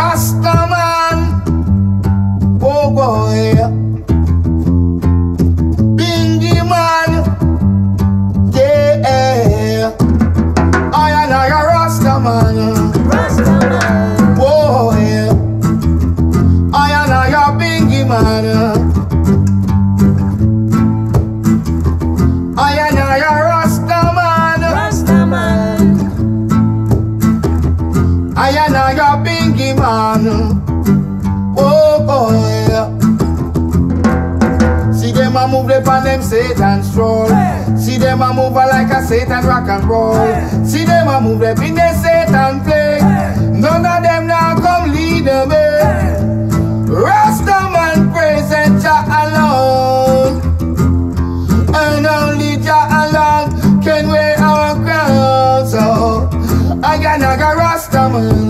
Rastaman, 0.00 0.49
like 39.44 39.44
a 39.44 39.46
Satan 39.46 39.48
rock 39.48 39.68
and 39.68 39.84
roll. 39.88 40.66
See 40.66 40.84
them 40.84 41.08
a 41.08 41.20
move 41.20 41.42
up 41.42 41.58
in 41.58 41.74
the 41.74 41.92
Satan 41.94 42.62
play. 42.62 42.98
None 43.60 43.86
of 43.86 44.02
them 44.02 44.26
now 44.26 44.56
come 44.56 44.92
lead 44.92 45.24
the 45.24 45.46
way. 45.48 45.80
Rastaman 46.86 48.12
praise 48.12 48.50
and 48.52 48.80
Jah 48.80 49.04
alone. 49.22 50.40
And 51.74 52.06
only 52.06 52.56
Jah 52.62 52.88
alone 53.02 53.82
can 53.82 54.08
wear 54.08 54.38
our 54.38 54.74
crown. 54.74 55.66
So 55.66 55.78
oh, 55.80 56.80
I 56.82 57.00
got 57.02 57.20
a 57.20 57.36
Rastaman. 57.42 57.60
Rastaman. 57.60 58.49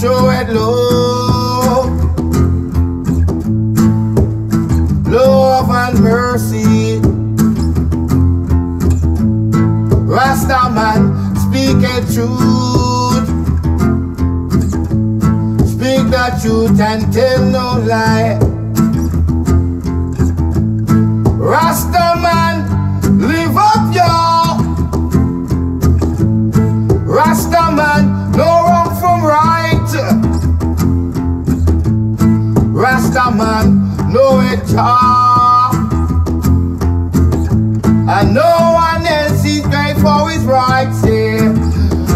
show 0.00 0.30
it 0.30 0.48
low. 0.50 1.90
Love 5.10 5.70
and 5.70 5.98
mercy. 6.00 7.00
Rasta 10.06 10.70
man, 10.70 11.02
speak 11.44 11.82
a 11.82 11.98
truth. 12.14 13.28
Speak 15.72 16.02
the 16.14 16.26
truth 16.42 16.80
and 16.80 17.12
tell 17.12 17.42
no 17.56 17.66
lie. 17.84 18.38
Rasta 21.38 21.97
no 34.12 34.40
it 34.40 34.74
all. 34.76 35.74
And 38.10 38.34
no 38.34 38.72
one 38.74 39.06
else 39.06 39.44
is 39.44 39.66
great 39.66 39.96
for 39.96 40.30
his 40.30 40.44
rights 40.44 41.04
here. 41.04 41.54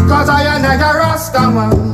Cause 0.07 0.29
I 0.29 0.43
am 0.43 0.63
like 0.63 0.79
a 0.79 0.97
Rasta 0.97 1.92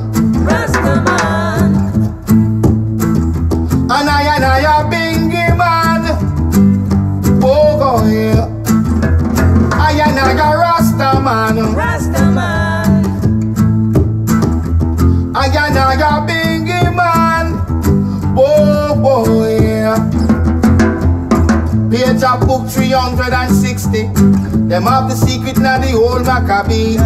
Of 22.30 22.46
book 22.46 22.70
360. 22.70 24.04
Them 24.70 24.84
have 24.84 25.10
the 25.10 25.16
secret 25.16 25.58
now 25.58 25.80
the 25.80 25.94
old 25.94 26.28
Maccabee. 26.28 26.98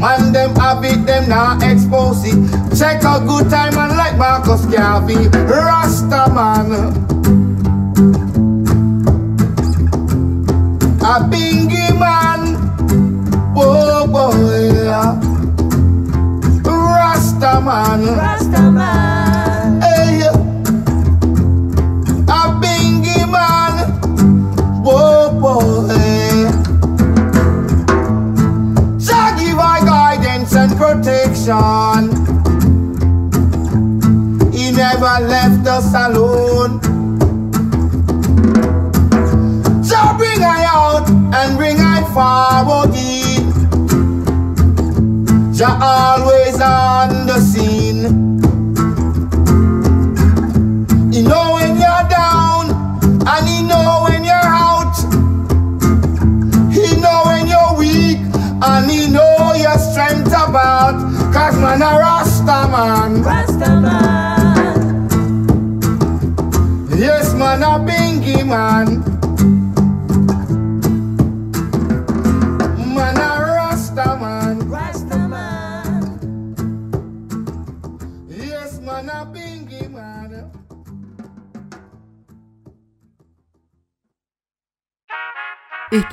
Man, 0.00 0.32
them 0.32 0.56
have 0.56 0.82
it, 0.84 1.04
them 1.04 1.28
now 1.28 1.58
expose 1.60 2.24
it. 2.24 2.78
Check 2.78 3.02
a 3.04 3.20
good 3.20 3.50
time 3.50 3.76
and 3.76 3.98
like 3.98 4.16
Marcus 4.16 4.64
Garvey. 4.64 5.28
Rasta 5.28 6.32
man. 6.32 7.09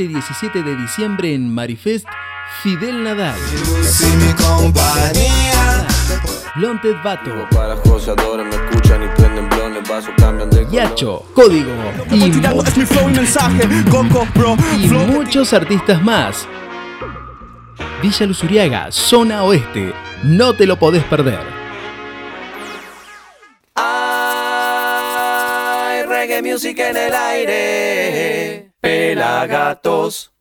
Este 0.08 0.20
17 0.20 0.64
de 0.64 0.76
diciembre 0.78 1.34
en 1.34 1.54
Marifest, 1.54 2.08
Fidel 2.64 3.04
Nadal. 3.04 3.38
Lonted 6.56 6.96
Vato. 7.04 7.46
Para 7.52 7.76
los 7.76 7.82
joseadores 7.82 8.46
me 8.46 8.56
escuchan 8.56 9.04
y 9.04 9.08
prenden 9.18 9.50
blones, 9.50 9.90
vasos 9.90 10.14
cambian 10.16 10.50
de 10.50 10.64
color. 10.64 10.72
Yacho, 10.72 11.26
Código 11.34 11.74
y, 12.10 12.24
y 12.24 12.32
muchos 14.88 15.52
artistas 15.52 16.02
más. 16.02 16.48
Villa 18.02 18.28
Luzuriaga, 18.28 18.90
zona 18.94 19.44
oeste. 19.44 19.94
No 20.24 20.54
te 20.54 20.66
lo 20.66 20.80
podés 20.80 21.04
perder. 21.04 21.42
Hay 23.76 23.84
reggae 26.04 26.42
music 26.42 26.80
en 26.80 26.96
el 26.96 27.14
aire. 27.14 27.67
Pelagatos. 29.28 30.32